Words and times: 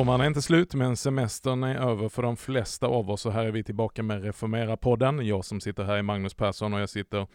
Sommaren 0.00 0.20
är 0.20 0.26
inte 0.26 0.42
slut 0.42 0.74
men 0.74 0.96
semestern 0.96 1.62
är 1.62 1.90
över 1.90 2.08
för 2.08 2.22
de 2.22 2.36
flesta 2.36 2.86
av 2.86 3.10
oss 3.10 3.26
och 3.26 3.32
här 3.32 3.44
är 3.44 3.50
vi 3.50 3.62
tillbaka 3.62 4.02
med 4.02 4.24
Reformera-podden. 4.24 5.22
Jag 5.22 5.44
som 5.44 5.60
sitter 5.60 5.84
här 5.84 5.96
är 5.96 6.02
Magnus 6.02 6.34
Persson 6.34 6.74
och 6.74 6.80
jag 6.80 6.88
sitter 6.88 7.26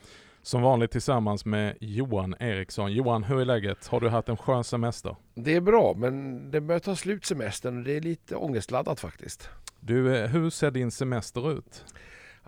som 0.41 0.61
vanligt 0.61 0.91
tillsammans 0.91 1.45
med 1.45 1.77
Johan 1.79 2.35
Eriksson. 2.39 2.93
Johan, 2.93 3.23
hur 3.23 3.41
är 3.41 3.45
läget? 3.45 3.87
Har 3.87 3.99
du 3.99 4.09
haft 4.09 4.29
en 4.29 4.37
skön 4.37 4.63
semester? 4.63 5.15
Det 5.35 5.55
är 5.55 5.61
bra, 5.61 5.93
men 5.97 6.51
det 6.51 6.61
börjar 6.61 6.79
ta 6.79 6.95
slut 6.95 7.25
semestern 7.25 7.77
och 7.77 7.83
det 7.83 7.97
är 7.97 8.01
lite 8.01 8.35
ångestladdat 8.35 8.99
faktiskt. 8.99 9.49
Du, 9.79 10.17
eh, 10.17 10.29
hur 10.29 10.49
ser 10.49 10.71
din 10.71 10.91
semester 10.91 11.51
ut? 11.51 11.85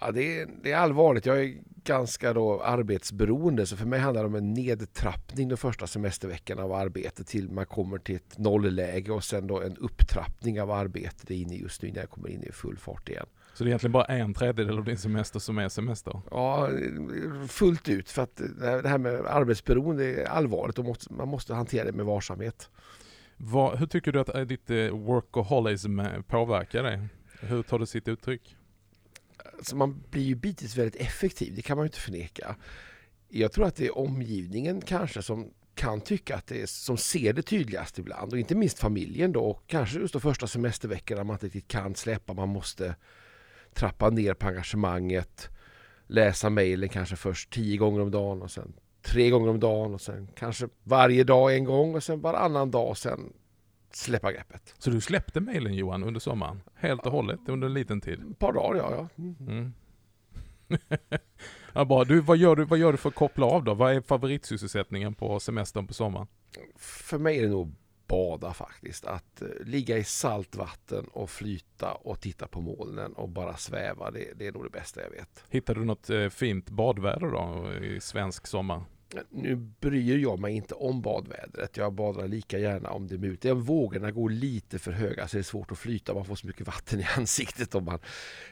Ja, 0.02 0.12
det, 0.12 0.40
är, 0.40 0.50
det 0.64 0.72
är 0.72 0.78
allvarligt. 0.78 1.26
Jag 1.26 1.44
är 1.44 1.58
ganska 1.84 2.34
då 2.34 2.62
arbetsberoende 2.62 3.66
så 3.66 3.78
för 3.78 3.86
mig 3.86 4.00
handlar 4.00 4.22
det 4.22 4.28
om 4.28 4.36
en 4.36 4.54
nedtrappning 4.54 5.50
de 5.50 5.58
första 5.58 5.88
semesterveckorna 5.88 6.64
av 6.64 6.74
arbetet 6.74 7.28
till 7.28 7.50
man 7.50 7.66
kommer 7.66 7.98
till 7.98 8.16
ett 8.16 8.38
nollläge 8.38 9.12
och 9.12 9.24
sen 9.24 9.48
då 9.48 9.62
en 9.62 9.78
upptrappning 9.78 10.62
av 10.62 10.72
arbetet 10.72 11.30
inne 11.30 11.56
just 11.56 11.82
nu 11.82 11.92
när 11.92 12.00
jag 12.00 12.10
kommer 12.10 12.30
in 12.30 12.44
i 12.44 12.52
full 12.52 12.78
fart 12.78 13.10
igen. 13.10 13.26
Så 13.54 13.64
det 13.64 13.68
är 13.68 13.70
egentligen 13.70 13.92
bara 13.92 14.06
en 14.06 14.34
tredjedel 14.34 14.78
av 14.78 14.84
din 14.84 14.98
semester 14.98 15.40
som 15.40 15.58
är 15.58 15.70
semester? 15.70 16.22
Ja, 16.32 16.70
fullt 17.48 17.90
ut. 17.90 18.10
För 18.10 18.22
att 18.22 18.42
det 18.60 18.90
här 18.90 18.98
med 18.98 19.14
arbetsberoende 19.26 20.06
är 20.06 20.26
allvarligt 20.26 20.80
och 20.80 20.98
man 21.10 21.28
måste 21.28 21.54
hantera 21.54 21.86
det 21.86 21.92
med 21.92 22.06
varsamhet. 22.06 22.70
Vad, 23.38 23.80
hur 23.80 23.88
tycker 23.88 24.12
du 24.12 24.20
att 24.20 24.36
eh, 24.36 24.42
ditt 24.42 24.70
eh, 24.70 24.78
workaholism 24.78 26.00
påverkar 26.28 26.84
dig? 26.84 27.00
Hur 27.40 27.64
tar 27.64 27.80
det 27.80 27.88
sitt 27.88 28.08
uttryck? 28.08 28.57
Alltså 29.58 29.76
man 29.76 30.04
blir 30.10 30.24
ju 30.24 30.36
bitvis 30.36 30.78
väldigt 30.78 31.02
effektiv, 31.02 31.56
det 31.56 31.62
kan 31.62 31.78
man 31.78 31.86
ju 31.86 31.88
inte 31.88 32.00
förneka. 32.00 32.56
Jag 33.30 33.52
tror 33.52 33.66
att 33.66 33.76
det 33.76 33.86
är 33.86 33.98
omgivningen 33.98 34.82
kanske 34.82 35.22
som 35.22 35.52
kan 35.76 36.02
tycka 36.02 36.36
att 36.36 36.48
det 36.48 36.62
är, 36.62 36.66
som 36.66 36.98
ser 36.98 37.34
det 37.34 37.42
tydligast 37.42 38.00
ibland 38.00 38.34
och 38.34 38.40
inte 38.40 38.56
minst 38.56 38.80
familjen 38.80 39.32
då 39.32 39.44
och 39.44 39.64
kanske 39.68 40.00
just 40.00 40.14
de 40.14 40.22
första 40.22 40.48
semesterveckorna 40.48 41.24
man 41.24 41.34
inte 41.34 41.46
riktigt 41.46 41.68
kan 41.68 41.96
släppa, 41.96 42.34
man 42.34 42.50
måste 42.50 42.96
trappa 43.74 44.10
ner 44.10 44.34
på 44.34 44.48
engagemanget, 44.48 45.50
läsa 46.08 46.50
mejlen 46.50 46.90
kanske 46.90 47.16
först 47.16 47.50
tio 47.50 47.78
gånger 47.78 48.02
om 48.02 48.12
dagen 48.12 48.42
och 48.42 48.52
sen 48.52 48.74
tre 49.02 49.30
gånger 49.30 49.50
om 49.50 49.60
dagen 49.60 49.94
och 49.94 50.02
sen 50.02 50.28
kanske 50.36 50.68
varje 50.84 51.24
dag 51.24 51.56
en 51.56 51.64
gång 51.64 51.96
och 51.96 52.04
sen 52.04 52.22
varannan 52.22 52.72
dag 52.72 52.90
och 52.90 52.98
sen 52.98 53.34
släppa 53.92 54.32
greppet. 54.32 54.76
Så 54.78 54.90
du 54.90 55.02
släppte 55.02 55.40
mejlen 55.40 55.74
Johan 55.74 56.04
under 56.04 56.20
sommaren? 56.20 56.62
Helt 56.76 57.06
och 57.06 57.12
hållet 57.12 57.40
under 57.48 57.68
en 57.68 57.74
liten 57.74 58.02
tid? 58.02 58.32
Ett 58.32 58.40
par 58.40 58.54
dagar 58.54 58.76
ja. 58.76 59.10
ja. 59.16 59.24
Mm. 59.24 59.74
ja 61.74 61.86
bra. 61.86 62.04
Du, 62.04 62.20
vad, 62.20 62.38
gör 62.38 62.56
du, 62.56 62.66
vad 62.66 62.80
gör 62.80 62.92
du 62.92 62.98
för 62.98 63.10
att 63.10 63.16
koppla 63.16 63.46
av 63.46 63.64
då? 63.64 63.74
Vad 63.74 63.94
är 63.94 64.02
favoritsysselsättningen 64.02 65.16
på 65.16 65.40
semestern 65.40 65.88
på 65.88 65.94
sommaren? 65.94 66.28
För 66.76 67.18
mig 67.18 67.38
är 67.38 67.42
det 67.42 67.50
nog 67.50 67.76
bada 68.08 68.54
faktiskt. 68.54 69.06
Att 69.06 69.42
uh, 69.42 69.66
ligga 69.66 69.98
i 69.98 70.04
saltvatten 70.04 71.06
och 71.06 71.30
flyta 71.30 71.94
och 71.94 72.22
titta 72.22 72.48
på 72.48 72.62
molnen 72.62 73.14
och 73.14 73.30
bara 73.30 73.58
sväva. 73.58 74.12
Det, 74.12 74.34
det 74.36 74.48
är 74.48 74.52
nog 74.52 74.64
det 74.64 74.70
bästa 74.70 75.02
jag 75.02 75.10
vet. 75.10 75.44
Hittar 75.50 75.76
du 75.76 75.86
något 75.86 76.10
uh, 76.10 76.30
fint 76.30 76.70
badväder 76.70 77.28
då 77.28 77.74
i 77.86 78.02
svensk 78.02 78.48
sommar? 78.48 78.84
Nu 79.30 79.56
bryr 79.56 80.18
jag 80.18 80.40
mig 80.40 80.54
inte 80.54 80.74
om 80.74 81.02
badvädret. 81.02 81.78
Jag 81.78 81.94
badar 81.94 82.28
lika 82.28 82.60
gärna 82.60 82.90
om 82.90 83.08
det 83.08 83.16
är 83.16 83.20
mulet. 83.20 83.46
Vågorna 83.46 84.12
går 84.12 84.30
lite 84.30 84.80
för 84.80 84.92
höga 84.92 85.28
så 85.28 85.38
är 85.38 85.40
det 85.40 85.44
svårt 85.44 85.72
att 85.72 85.78
flyta. 85.78 86.14
Man 86.14 86.26
får 86.26 86.36
så 86.36 86.48
mycket 86.48 86.68
vatten 86.68 87.00
i 87.00 87.08
ansiktet 87.18 87.76
om 87.76 87.86
man 87.86 88.00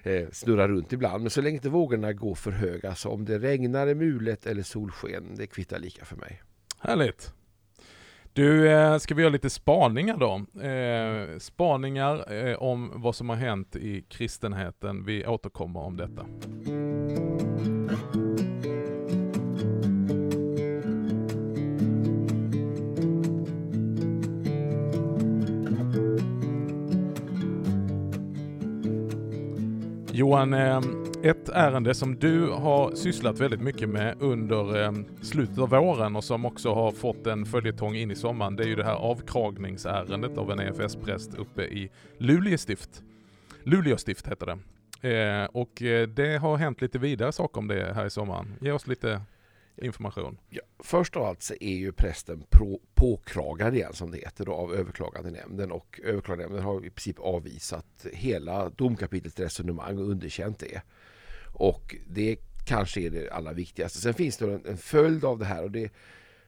eh, 0.03 0.30
snurrar 0.31 0.68
runt 0.68 0.94
ibland. 0.94 1.24
Men 1.24 1.30
så 1.30 1.41
länge 1.41 1.56
inte 1.56 1.69
vågorna 1.69 2.13
går 2.13 2.35
för 2.35 2.52
höga, 2.52 2.96
så 2.96 3.09
om 3.09 3.25
det 3.25 3.40
regnar, 3.40 3.88
är 3.88 3.96
mulet 3.96 4.46
eller 4.46 4.63
solsken, 4.63 5.35
det 5.35 5.47
kvittar 5.47 5.80
lika 5.80 6.06
för 6.06 6.16
mig. 6.16 6.41
Härligt! 6.80 7.34
Du, 8.35 8.72
eh, 8.72 8.97
ska 8.97 9.16
vi 9.16 9.22
göra 9.22 9.31
lite 9.31 9.50
spaningar 9.50 10.18
då? 10.18 10.62
Eh, 10.62 11.38
spaningar 11.40 12.34
eh, 12.34 12.56
om 12.56 12.91
vad 12.96 13.16
som 13.16 13.30
har 13.30 13.35
hänt 13.35 13.75
i 13.75 14.01
kristenheten. 14.01 15.06
Vi 15.06 15.25
återkommer 15.25 15.80
om 15.80 15.97
detta. 15.97 16.25
Johan, 30.16 30.53
eh, 30.53 30.81
ett 31.24 31.50
ärende 31.50 31.94
som 31.94 32.16
du 32.16 32.50
har 32.50 32.96
sysslat 32.96 33.40
väldigt 33.40 33.62
mycket 33.62 33.90
med 33.90 34.16
under 34.20 34.84
eh, 34.84 34.92
slutet 35.22 35.59
av 35.59 35.70
våren 35.70 36.16
och 36.16 36.24
som 36.24 36.46
också 36.46 36.74
har 36.74 36.92
fått 36.92 37.28
en 37.28 37.46
följetong 37.46 37.96
in 37.96 38.12
i 38.12 38.16
sommaren, 38.16 38.56
det 38.56 38.64
är 38.64 38.68
ju 38.68 38.75
det 38.75 38.84
här 38.84 38.96
avkragningsärendet 38.96 40.38
av 40.38 40.52
en 40.52 40.59
EFS-präst 40.59 41.36
uppe 41.36 41.62
i 41.62 41.92
Luleå 42.18 42.58
stift. 42.58 43.04
Luleå 43.64 43.98
stift 43.98 44.28
heter 44.28 44.46
det. 44.46 44.58
Eh, 45.09 45.46
och 45.46 45.72
det 46.16 46.42
har 46.42 46.58
hänt 46.58 46.81
lite 46.81 47.00
vidare 47.00 47.31
saker 47.31 47.59
om 47.59 47.68
det 47.68 47.94
här 47.94 48.06
i 48.06 48.09
sommaren. 48.09 48.54
Ge 48.62 48.72
oss 48.72 48.88
lite 48.88 49.22
information? 49.78 50.38
Ja, 50.50 50.62
först 50.80 51.16
av 51.16 51.24
allt 51.24 51.41
så 51.41 51.53
är 51.59 51.75
ju 51.75 51.91
prästen 51.91 52.44
pro, 52.50 52.81
påkragad 52.94 53.75
igen 53.75 53.94
som 53.94 54.12
det 54.12 54.18
heter 54.18 54.46
då, 54.46 54.53
av 54.53 54.74
överklagandenämnden 54.74 55.72
och 55.72 56.00
överklagandenämnden 56.03 56.66
har 56.66 56.86
i 56.86 56.90
princip 56.90 57.19
avvisat 57.19 58.06
hela 58.13 58.69
domkapitlets 58.69 59.40
resonemang 59.40 59.97
och 59.97 60.09
underkänt 60.09 60.59
det. 60.59 60.81
Och 61.53 61.96
det 62.08 62.38
kanske 62.66 63.02
är 63.02 63.09
det 63.09 63.30
allra 63.30 63.53
viktigaste. 63.53 64.00
Sen 64.00 64.13
finns 64.13 64.38
det 64.38 64.53
en, 64.53 64.66
en 64.66 64.78
följd 64.78 65.25
av 65.25 65.40
det 65.40 65.46
här 65.46 65.63
och 65.63 65.72
det, 65.72 65.92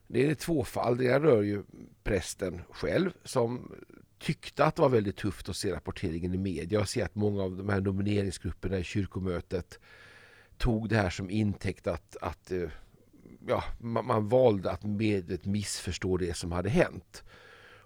det 0.07 0.25
är 0.25 0.35
två 0.35 0.63
fall. 0.63 0.97
Det 0.97 1.19
rör 1.19 1.41
ju 1.41 1.63
prästen 2.03 2.61
själv 2.69 3.11
som 3.23 3.71
tyckte 4.19 4.65
att 4.65 4.75
det 4.75 4.81
var 4.81 4.89
väldigt 4.89 5.17
tufft 5.17 5.49
att 5.49 5.55
se 5.55 5.73
rapporteringen 5.73 6.33
i 6.33 6.37
media 6.37 6.79
och 6.79 6.89
se 6.89 7.01
att 7.01 7.15
många 7.15 7.43
av 7.43 7.57
de 7.57 7.69
här 7.69 7.81
nomineringsgrupperna 7.81 8.79
i 8.79 8.83
kyrkomötet 8.83 9.79
tog 10.57 10.89
det 10.89 10.95
här 10.95 11.09
som 11.09 11.29
intäkt 11.29 11.87
att, 11.87 12.17
att 12.21 12.51
eh, 12.51 12.69
ja, 13.47 13.63
man, 13.79 14.05
man 14.05 14.29
valde 14.29 14.71
att 14.71 14.83
medvetet 14.83 15.45
missförstå 15.45 16.17
det 16.17 16.37
som 16.37 16.51
hade 16.51 16.69
hänt 16.69 17.23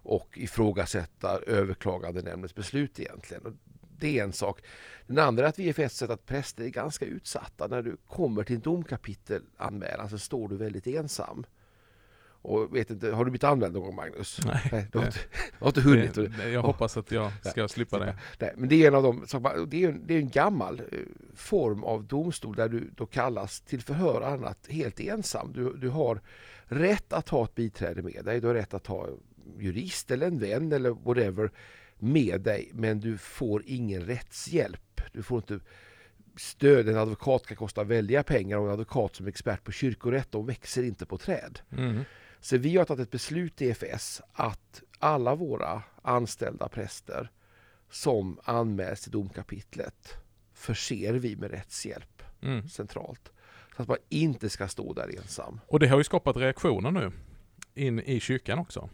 och 0.03 0.37
ifrågasätta 0.37 1.39
överklagandenämndens 1.47 2.55
beslut 2.55 2.99
egentligen. 2.99 3.45
Och 3.45 3.53
det 3.97 4.19
är 4.19 4.23
en 4.23 4.33
sak. 4.33 4.61
Den 5.07 5.17
andra 5.17 5.43
är 5.43 5.49
att 5.49 5.59
vi 5.59 5.69
är 5.69 5.79
ett 5.79 5.91
sett 5.91 6.09
att 6.09 6.25
präster 6.25 6.63
är 6.63 6.69
ganska 6.69 7.05
utsatta. 7.05 7.67
När 7.67 7.81
du 7.81 7.97
kommer 8.07 8.43
till 8.43 8.55
en 8.55 8.61
domkapitelanmälan 8.61 10.09
så 10.09 10.17
står 10.17 10.49
du 10.49 10.57
väldigt 10.57 10.87
ensam. 10.87 11.45
Och 12.41 12.75
vet 12.75 12.89
inte, 12.89 13.11
har 13.11 13.25
du 13.25 13.31
blivit 13.31 13.43
använd 13.43 13.73
någon 13.73 13.83
gång 13.83 13.95
Magnus? 13.95 14.39
Nej. 14.45 14.69
Nej 14.71 14.87
du, 14.91 14.97
har 14.97 15.05
inte, 15.05 15.19
du 15.29 15.57
har 15.59 15.67
inte 15.67 15.81
hunnit. 15.81 16.13
Det, 16.13 16.49
jag 16.49 16.61
hoppas 16.61 16.97
att 16.97 17.11
jag 17.11 17.31
ska 17.45 17.67
slippa 17.67 17.99
det. 17.99 18.17
Nej, 18.39 18.53
men 18.57 18.69
det 18.69 18.83
är 18.83 18.87
en 18.87 18.95
av 18.95 19.03
de, 19.03 19.25
det 19.67 19.83
är 19.83 19.89
en, 19.89 20.07
det 20.07 20.13
är 20.13 20.19
en 20.19 20.29
gammal 20.29 20.79
eh, 20.79 20.99
form 21.35 21.83
av 21.83 22.03
domstol 22.03 22.55
där 22.55 22.69
du 22.69 22.89
då 22.95 23.05
kallas 23.05 23.61
till 23.61 23.81
förhör 23.81 24.21
annat 24.21 24.67
helt 24.69 24.99
ensam. 24.99 25.53
Du, 25.53 25.73
du 25.73 25.89
har 25.89 26.21
rätt 26.65 27.13
att 27.13 27.29
ha 27.29 27.43
ett 27.43 27.55
biträde 27.55 28.01
med 28.01 28.25
dig. 28.25 28.41
Du 28.41 28.47
har 28.47 28.53
rätt 28.53 28.73
att 28.73 28.87
ha 28.87 29.07
jurist 29.59 30.11
eller 30.11 30.27
en 30.27 30.39
vän 30.39 30.71
eller 30.71 30.89
whatever 30.89 31.51
med 31.99 32.41
dig. 32.41 32.71
Men 32.73 32.99
du 32.99 33.17
får 33.17 33.63
ingen 33.65 34.01
rättshjälp. 34.01 35.01
Du 35.11 35.23
får 35.23 35.37
inte 35.37 35.59
stöd. 36.35 36.89
En 36.89 36.97
advokat 36.97 37.47
kan 37.47 37.57
kosta 37.57 37.83
väldiga 37.83 38.23
pengar 38.23 38.57
och 38.57 38.65
en 38.65 38.71
advokat 38.71 39.15
som 39.15 39.25
är 39.25 39.29
expert 39.29 39.63
på 39.63 39.71
kyrkorätt, 39.71 40.31
de 40.31 40.45
växer 40.45 40.83
inte 40.83 41.05
på 41.05 41.17
träd. 41.17 41.59
Mm. 41.77 42.03
Så 42.41 42.57
vi 42.57 42.77
har 42.77 42.85
tagit 42.85 43.03
ett 43.03 43.11
beslut 43.11 43.61
i 43.61 43.69
EFS 43.69 44.21
att 44.33 44.83
alla 44.99 45.35
våra 45.35 45.83
anställda 46.01 46.69
präster 46.69 47.31
som 47.89 48.39
anmäls 48.43 49.01
till 49.01 49.11
domkapitlet 49.11 50.13
förser 50.53 51.13
vi 51.13 51.35
med 51.35 51.51
rättshjälp 51.51 52.23
mm. 52.41 52.69
centralt. 52.69 53.31
Så 53.75 53.81
att 53.81 53.87
man 53.87 53.97
inte 54.09 54.49
ska 54.49 54.67
stå 54.67 54.93
där 54.93 55.17
ensam. 55.17 55.59
Och 55.67 55.79
det 55.79 55.87
har 55.87 55.97
ju 55.97 56.03
skapat 56.03 56.37
reaktioner 56.37 56.91
nu 56.91 57.11
in 57.73 57.99
i 57.99 58.19
kyrkan 58.19 58.59
också. 58.59 58.89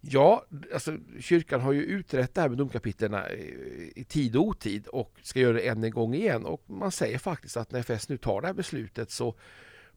Ja, 0.00 0.44
alltså 0.74 0.98
kyrkan 1.20 1.60
har 1.60 1.72
ju 1.72 1.82
utrett 1.82 2.34
det 2.34 2.40
här 2.40 2.48
med 2.48 2.58
domkapitlen 2.58 3.14
i 3.96 4.04
tid 4.08 4.36
och 4.36 4.42
otid 4.42 4.86
och 4.86 5.12
ska 5.22 5.40
göra 5.40 5.52
det 5.52 5.68
än 5.68 5.84
en 5.84 5.90
gång 5.90 6.14
igen. 6.14 6.44
Och 6.44 6.62
man 6.66 6.92
säger 6.92 7.18
faktiskt 7.18 7.56
att 7.56 7.72
när 7.72 7.80
FS 7.80 8.08
nu 8.08 8.16
tar 8.16 8.40
det 8.40 8.46
här 8.46 8.54
beslutet 8.54 9.10
så 9.10 9.34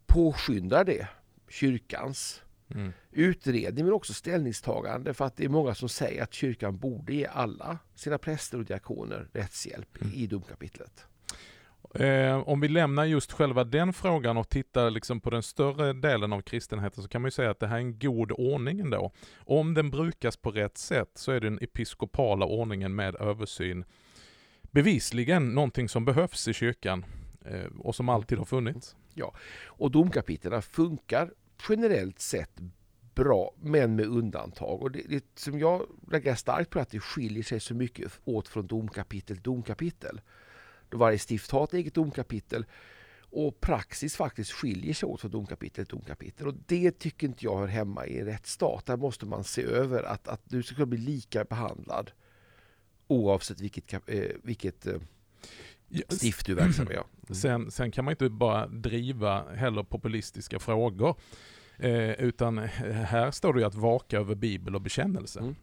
påskyndar 0.06 0.84
det 0.84 1.08
kyrkans 1.50 2.42
mm. 2.76 2.94
utredning 3.12 3.86
men 3.86 3.94
också 3.94 4.14
ställningstagande 4.14 5.14
för 5.14 5.26
att 5.26 5.38
det 5.38 5.46
är 5.46 5.50
många 5.50 5.76
som 5.76 5.90
säger 5.90 6.24
att 6.24 6.34
kyrkan 6.34 6.78
borde 6.78 7.14
ge 7.14 7.26
alla 7.26 7.78
sina 7.96 8.18
präster 8.18 8.58
och 8.58 8.66
diakoner 8.66 9.28
rättshjälp 9.34 10.02
mm. 10.02 10.14
i 10.14 10.28
domkapitlet. 10.28 11.06
Eh, 11.94 12.38
om 12.38 12.60
vi 12.60 12.68
lämnar 12.68 13.06
just 13.06 13.32
själva 13.32 13.64
den 13.64 13.94
frågan 13.94 14.38
och 14.38 14.50
tittar 14.50 14.90
liksom 14.90 15.22
på 15.22 15.30
den 15.30 15.44
större 15.44 15.94
delen 15.94 16.34
av 16.34 16.42
kristenheten 16.42 17.04
så 17.04 17.10
kan 17.10 17.22
man 17.22 17.28
ju 17.28 17.32
säga 17.32 17.52
att 17.52 17.60
det 17.60 17.68
här 17.68 17.76
är 17.76 17.82
en 17.82 18.00
god 18.00 18.32
ordning 18.32 18.80
ändå. 18.80 19.12
Om 19.38 19.74
den 19.74 19.90
brukas 19.90 20.38
på 20.38 20.52
rätt 20.52 20.78
sätt 20.78 21.12
så 21.14 21.32
är 21.32 21.40
den 21.40 21.60
episkopala 21.62 22.46
ordningen 22.46 22.96
med 22.96 23.16
översyn 23.16 23.86
bevisligen 24.62 25.50
någonting 25.50 25.90
som 25.90 26.06
behövs 26.06 26.48
i 26.48 26.54
kyrkan 26.54 27.06
eh, 27.46 27.66
och 27.80 27.96
som 27.96 28.10
alltid 28.10 28.38
har 28.38 28.46
funnits. 28.46 28.96
Ja, 29.14 29.36
och 29.66 29.92
domkapitlen 29.92 30.62
funkar 30.62 31.32
generellt 31.70 32.20
sett 32.20 32.60
bra, 33.16 33.54
men 33.60 33.96
med 33.96 34.06
undantag. 34.06 34.82
Och 34.82 34.92
det, 34.92 35.02
det 35.10 35.26
som 35.40 35.60
jag 35.60 35.86
lägger 36.12 36.36
starkt 36.36 36.70
på 36.70 36.80
är 36.80 36.84
att 36.84 36.90
det 36.90 37.00
skiljer 37.00 37.44
sig 37.44 37.60
så 37.60 37.74
mycket 37.74 38.12
åt 38.26 38.48
från 38.48 38.68
domkapitel 38.68 39.36
till 39.36 39.44
domkapitel. 39.44 40.22
Då 40.90 40.98
varje 40.98 41.20
stift 41.20 41.52
har 41.52 41.64
ett 41.64 41.74
eget 41.74 41.94
domkapitel 41.94 42.66
och 43.30 43.60
praxis 43.60 44.16
faktiskt 44.16 44.52
skiljer 44.52 44.94
sig 44.94 45.08
åt 45.08 45.22
från 45.22 45.32
domkapitel 45.32 45.86
till 45.86 45.96
domkapitel. 45.96 46.48
Och 46.48 46.54
det 46.66 47.00
tycker 47.00 47.28
inte 47.28 47.46
jag 47.46 47.58
hör 47.58 47.68
hemma 47.68 48.06
i 48.06 48.20
en 48.20 48.26
rättsstat. 48.26 48.86
Där 48.86 48.98
måste 48.98 49.26
man 49.26 49.44
se 49.44 49.64
över 49.64 50.04
att, 50.04 50.28
att 50.28 50.42
du 50.44 50.64
ska 50.64 50.76
kunna 50.76 50.86
bli 50.86 50.98
lika 50.98 51.44
behandlad 51.44 52.12
oavsett 53.08 53.62
vilket, 53.62 53.94
eh, 53.94 54.22
vilket 54.44 54.88
eh, 54.88 55.00
stift 56.10 56.46
du 56.46 56.54
verksam. 56.54 56.88
Ja. 56.92 57.04
Mm. 57.28 57.36
Sen, 57.36 57.72
sen 57.72 57.92
kan 57.92 58.06
man 58.06 58.12
inte 58.12 58.30
bara 58.30 58.68
driva 58.68 59.54
heller 59.54 59.84
populistiska 59.84 60.60
frågor. 60.60 61.16
Eh, 61.80 62.12
utan 62.12 62.58
här 63.08 63.32
står 63.32 63.54
det 63.54 63.60
ju 63.60 63.66
att 63.66 63.76
vaka 63.76 64.18
över 64.18 64.36
bibel 64.36 64.76
och 64.76 64.82
bekännelse. 64.82 65.40
Mm. 65.40 65.56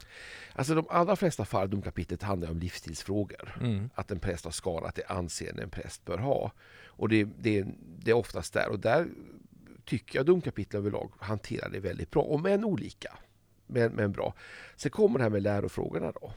Alltså 0.53 0.75
de 0.75 0.87
allra 0.91 1.17
flesta 1.17 1.45
fall 1.45 1.71
domkapitlet 1.71 2.23
handlar 2.23 2.51
om 2.51 2.59
livsstilsfrågor. 2.59 3.57
Mm. 3.61 3.91
Att 3.95 4.11
en 4.11 4.19
präst 4.19 4.45
har 4.45 4.53
skadat 4.53 4.95
det 4.95 5.05
anseende 5.05 5.63
en 5.63 5.71
präst 5.71 6.05
bör 6.05 6.19
ha. 6.19 6.53
Och 6.87 7.09
det, 7.09 7.25
det, 7.25 7.67
det 7.99 8.11
är 8.11 8.15
oftast 8.15 8.53
där. 8.53 8.69
Och 8.69 8.79
där 8.79 9.07
tycker 9.85 10.19
jag 10.19 10.27
domkapitlet 10.27 10.79
överlag 10.79 11.13
hanterar 11.19 11.71
det 11.71 11.81
väldigt 11.81 12.11
bra. 12.11 12.23
Om 12.23 12.47
än 12.47 12.65
olika. 12.65 13.19
Men, 13.67 13.93
men 13.93 14.13
bra. 14.13 14.35
Sen 14.77 14.91
kommer 14.91 15.19
det 15.19 15.23
här 15.23 15.31
med 15.31 15.43
lärofrågorna 15.43 16.13
då. 16.13 16.33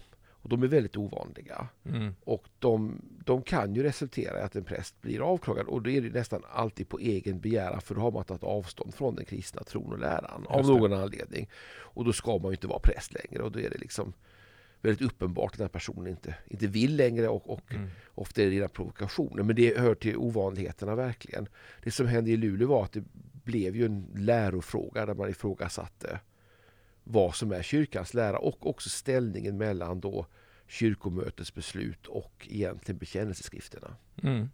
Och 0.47 0.57
de 0.57 0.63
är 0.63 0.67
väldigt 0.67 0.97
ovanliga. 0.97 1.67
Mm. 1.85 2.15
Och 2.23 2.43
de, 2.59 3.01
de, 3.25 3.41
kan 3.41 3.75
ju 3.75 3.83
resultera 3.83 4.39
i 4.39 4.41
att 4.41 4.55
en 4.55 4.63
präst 4.63 5.01
blir 5.01 5.19
avklagad. 5.19 5.67
Och 5.67 5.81
då 5.81 5.89
är 5.89 6.01
det 6.01 6.09
nästan 6.09 6.41
alltid 6.51 6.89
på 6.89 6.99
egen 6.99 7.39
begäran. 7.39 7.81
För 7.81 7.95
då 7.95 8.01
har 8.01 8.11
man 8.11 8.23
tagit 8.23 8.43
avstånd 8.43 8.93
från 8.93 9.15
den 9.15 9.25
kristna 9.25 9.63
tron 9.63 9.91
och 9.91 9.99
läran. 9.99 10.45
Av 10.47 10.65
någon 10.65 10.93
anledning. 10.93 11.49
Och 11.67 12.05
då 12.05 12.13
ska 12.13 12.37
man 12.37 12.51
ju 12.51 12.51
inte 12.51 12.67
vara 12.67 12.79
präst 12.79 13.13
längre. 13.13 13.43
Och 13.43 13.51
då 13.51 13.59
är 13.59 13.69
det 13.69 13.77
liksom 13.77 14.13
väldigt 14.81 15.11
uppenbart 15.11 15.51
att 15.51 15.57
den 15.57 15.63
här 15.63 15.69
personen 15.69 16.07
inte, 16.07 16.35
inte 16.47 16.67
vill 16.67 16.95
längre. 16.95 17.27
Och, 17.27 17.49
och 17.49 17.73
mm. 17.73 17.89
ofta 18.15 18.41
är 18.41 18.45
det 18.45 18.51
rena 18.51 18.67
provokationer. 18.67 19.43
Men 19.43 19.55
det 19.55 19.77
hör 19.77 19.95
till 19.95 20.17
ovanligheterna 20.17 20.95
verkligen. 20.95 21.47
Det 21.83 21.91
som 21.91 22.07
hände 22.07 22.31
i 22.31 22.37
Luleå 22.37 22.67
var 22.67 22.83
att 22.83 22.93
det 22.93 23.03
blev 23.43 23.75
ju 23.75 23.85
en 23.85 24.07
lärofråga 24.15 25.05
där 25.05 25.13
man 25.13 25.29
ifrågasatte 25.29 26.19
vad 27.09 27.35
som 27.35 27.51
är 27.51 27.61
kyrkans 27.61 28.13
lära 28.13 28.37
och 28.37 28.69
också 28.69 28.89
ställningen 28.89 29.57
mellan 29.57 29.99
då 29.99 30.25
kyrkomötets 30.67 31.53
beslut 31.53 32.07
och 32.07 32.47
egentligen 32.49 32.99
bekännelseskrifterna. 32.99 33.95
Mm. 34.23 34.49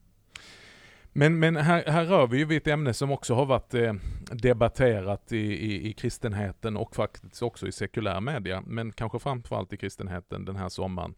Men, 1.16 1.40
men 1.40 1.56
här, 1.56 1.84
här 1.86 2.06
rör 2.06 2.28
vi 2.28 2.38
ju 2.38 2.46
vid 2.46 2.58
ett 2.58 2.68
ämne 2.68 2.94
som 2.94 3.12
också 3.12 3.34
har 3.34 3.46
varit 3.46 3.74
eh, 3.74 3.94
debatterat 4.32 5.32
i, 5.32 5.38
i, 5.38 5.90
i, 5.90 5.94
kristenheten 5.94 6.78
och 6.78 6.96
faktiskt 6.96 7.42
också 7.42 7.68
i 7.68 7.72
sekulär 7.72 8.22
media, 8.22 8.64
men 8.68 8.92
kanske 8.92 9.20
framförallt 9.20 9.74
i 9.74 9.78
kristenheten 9.78 10.46
den 10.46 10.56
här 10.56 10.70
sommaren. 10.70 11.14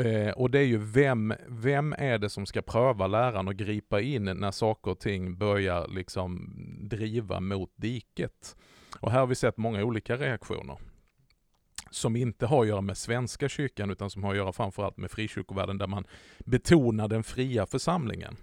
Eh, 0.00 0.30
och 0.30 0.50
det 0.50 0.58
är 0.58 0.64
ju 0.64 0.78
vem, 0.78 1.34
vem 1.48 1.94
är 1.98 2.18
det 2.18 2.30
som 2.30 2.46
ska 2.46 2.62
pröva 2.62 3.06
läran 3.06 3.48
och 3.48 3.56
gripa 3.56 4.00
in 4.00 4.24
när 4.24 4.50
saker 4.50 4.90
och 4.90 5.00
ting 5.00 5.38
börjar 5.38 5.88
liksom 5.88 6.54
driva 6.82 7.40
mot 7.40 7.72
diket? 7.76 8.56
Och 9.00 9.10
här 9.10 9.20
har 9.20 9.26
vi 9.26 9.34
sett 9.34 9.56
många 9.56 9.84
olika 9.84 10.16
reaktioner 10.16 10.78
som 11.90 12.16
inte 12.16 12.46
har 12.46 12.62
att 12.62 12.68
göra 12.68 12.80
med 12.80 12.96
Svenska 12.96 13.48
kyrkan 13.48 13.90
utan 13.90 14.10
som 14.10 14.24
har 14.24 14.30
att 14.30 14.36
göra 14.36 14.52
framförallt 14.52 14.96
med 14.96 15.10
frikyrkovärlden 15.10 15.78
där 15.78 15.86
man 15.86 16.06
betonar 16.38 17.08
den 17.08 17.22
fria 17.22 17.66
församlingen. 17.66 18.36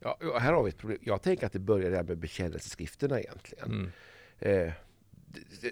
Ja, 0.00 0.18
här 0.40 0.52
har 0.52 0.62
vi 0.62 0.68
ett 0.68 0.78
problem. 0.78 0.98
Jag 1.02 1.22
tänker 1.22 1.46
att 1.46 1.52
det 1.52 1.58
börjar 1.58 2.02
med 2.02 2.18
bekännelseskrifterna 2.18 3.20
egentligen. 3.20 3.70
Mm. 3.70 3.90
Eh, 4.38 4.72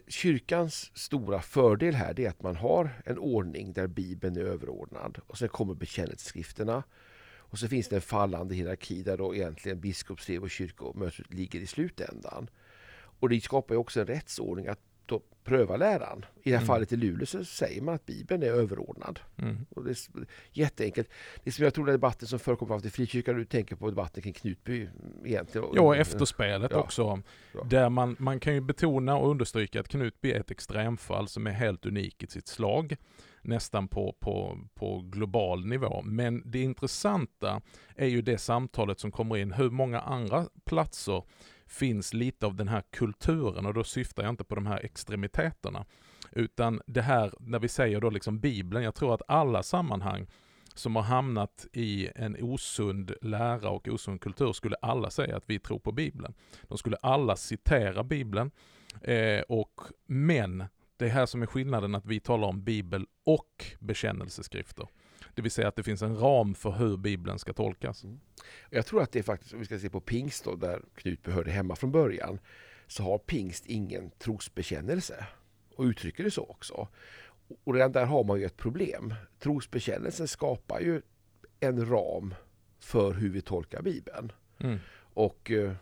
kyrkans 0.09 0.91
stora 0.95 1.41
fördel 1.41 1.95
här 1.95 2.21
är 2.21 2.29
att 2.29 2.43
man 2.43 2.57
har 2.57 2.91
en 3.05 3.19
ordning 3.19 3.73
där 3.73 3.87
Bibeln 3.87 4.37
är 4.37 4.41
överordnad 4.41 5.21
och 5.27 5.39
sen 5.39 5.49
kommer 5.49 5.75
bekännelseskrifterna. 5.75 6.83
Och 7.51 7.59
så 7.59 7.69
finns 7.69 7.89
det 7.89 7.97
en 7.97 8.03
fallande 8.03 8.55
hierarki 8.55 9.03
där 9.03 9.17
då 9.17 9.35
egentligen 9.35 9.81
biskopsbrev 9.81 10.43
och 10.43 10.51
kyrkomötet 10.51 11.35
ligger 11.35 11.61
i 11.61 11.67
slutändan. 11.67 12.51
Och 13.21 13.29
det 13.29 13.41
skapar 13.41 13.75
ju 13.75 13.79
också 13.79 14.01
en 14.01 14.07
rättsordning 14.07 14.67
att 14.67 14.81
då 15.09 15.23
pröva 15.45 15.77
läran. 15.77 16.25
I 16.43 16.51
det 16.51 16.57
här 16.57 16.63
mm. 16.63 16.67
fallet 16.67 16.93
i 16.93 16.97
Luleå 16.97 17.27
så 17.27 17.45
säger 17.45 17.83
man 17.83 17.95
att 17.95 18.07
Bibeln 18.07 18.43
är 18.43 18.47
överordnad. 18.47 19.21
Mm. 19.37 19.67
Och 19.71 19.85
det 19.85 19.91
är 19.91 19.97
jätteenkelt. 20.53 21.09
Det 21.45 21.53
som 21.53 21.65
jag 21.65 21.75
tror 21.75 21.87
den 21.87 21.93
debatten 21.93 22.29
som 22.29 22.39
förekommer 22.39 22.87
i 22.87 22.91
frikyrkan, 22.91 23.37
du 23.37 23.45
tänker 23.45 23.77
på 23.77 23.91
debatten 23.91 24.23
kring 24.23 24.33
Knutby 24.33 24.89
egentligen. 25.25 25.69
Ja, 25.75 25.97
efterspelet 25.97 26.71
ja. 26.71 26.79
också. 26.79 27.23
Ja. 27.55 27.65
Där 27.65 27.89
man, 27.89 28.17
man 28.19 28.41
kan 28.41 28.55
ju 28.55 28.61
betona 28.61 29.17
och 29.17 29.31
understryka 29.31 29.81
att 29.81 29.89
Knutby 29.89 30.33
är 30.33 30.41
ett 30.41 30.51
extremfall 30.51 31.29
som 31.29 31.47
är 31.47 31.53
helt 31.53 31.87
unik 31.87 32.23
i 32.23 32.27
sitt 32.27 32.49
slag. 32.49 32.97
Nästan 33.43 33.89
på, 33.89 34.17
på, 34.21 34.59
på 34.75 35.01
global 35.01 35.67
nivå. 35.67 36.03
Men 36.03 36.43
det 36.45 36.63
intressanta 36.63 37.61
är 37.97 38.07
ju 38.07 38.23
det 38.23 38.39
samtalet 38.39 39.01
som 39.01 39.11
kommer 39.11 39.37
in. 39.37 39.53
Hur 39.53 39.71
många 39.71 40.01
andra 40.01 40.47
platser 40.65 41.23
finns 41.69 42.15
lite 42.15 42.47
av 42.47 42.55
den 42.55 42.69
här 42.69 42.83
kulturen 42.91 43.67
och 43.67 43.75
då 43.75 43.85
syftar 43.85 44.23
jag 44.23 44.31
inte 44.31 44.45
på 44.45 44.55
de 44.55 44.67
här 44.67 44.85
extremiteterna. 44.85 45.85
Utan 46.33 46.81
det 46.87 47.03
här, 47.03 47.33
när 47.41 47.59
vi 47.59 47.69
säger 47.69 48.01
då 48.01 48.11
liksom 48.11 48.41
Bibeln, 48.41 48.85
jag 48.85 48.95
tror 48.95 49.15
att 49.15 49.23
alla 49.29 49.63
sammanhang 49.63 50.27
som 50.75 50.97
har 50.97 51.03
hamnat 51.03 51.67
i 51.73 52.09
en 52.15 52.37
osund 52.41 53.13
lära 53.23 53.71
och 53.71 53.89
osund 53.89 54.21
kultur 54.21 54.53
skulle 54.53 54.77
alla 54.83 55.11
säga 55.11 55.37
att 55.37 55.45
vi 55.47 55.59
tror 55.59 55.79
på 55.79 55.93
Bibeln. 55.93 56.35
De 56.63 56.79
skulle 56.79 56.97
alla 56.97 57.37
citera 57.37 58.05
Bibeln. 58.05 58.51
Eh, 59.03 59.41
och, 59.49 59.81
men 60.07 60.65
det 60.97 61.05
är 61.05 61.09
här 61.09 61.27
som 61.27 61.43
är 61.43 61.47
skillnaden 61.47 61.95
att 61.95 62.07
vi 62.07 62.21
talar 62.21 62.49
om 62.49 62.65
Bibel 62.65 63.07
och 63.25 63.65
bekännelseskrifter. 63.79 64.87
Det 65.39 65.43
vill 65.43 65.51
säga 65.51 65.69
att 65.69 65.77
det 65.77 65.83
finns 65.83 66.03
en 66.03 66.17
ram 66.17 66.55
för 66.55 66.71
hur 66.71 66.97
Bibeln 66.97 67.39
ska 67.39 67.53
tolkas. 67.53 68.05
Mm. 68.05 68.21
Jag 68.71 68.87
tror 68.87 69.03
att 69.03 69.13
det 69.13 69.19
är 69.19 69.23
faktiskt, 69.23 69.53
om 69.53 69.59
vi 69.59 69.65
ska 69.65 69.79
se 69.79 69.91
på 69.91 70.01
pingst 70.01 70.45
då, 70.45 70.55
där 70.55 70.83
Knutby 70.97 71.31
hörde 71.31 71.51
hemma 71.51 71.77
från 71.77 71.93
början, 71.93 72.39
så 72.87 73.03
har 73.03 73.19
pingst 73.19 73.67
ingen 73.67 74.11
trosbekännelse. 74.11 75.27
Och 75.75 75.85
uttrycker 75.85 76.25
det 76.25 76.31
så 76.31 76.43
också. 76.43 76.89
Och 77.65 77.75
redan 77.75 77.93
där 77.93 78.05
har 78.05 78.25
man 78.25 78.39
ju 78.39 78.45
ett 78.45 78.57
problem. 78.57 79.15
Trosbekännelsen 79.39 80.29
skapar 80.29 80.81
ju 80.81 81.03
en 81.61 81.89
ram 81.89 82.35
för 82.79 83.13
hur 83.13 83.31
vi 83.31 83.41
tolkar 83.41 83.83
Bibeln. 83.83 84.33
Mm. 84.59 84.79
Och, 84.99 85.51
eh, 85.51 85.73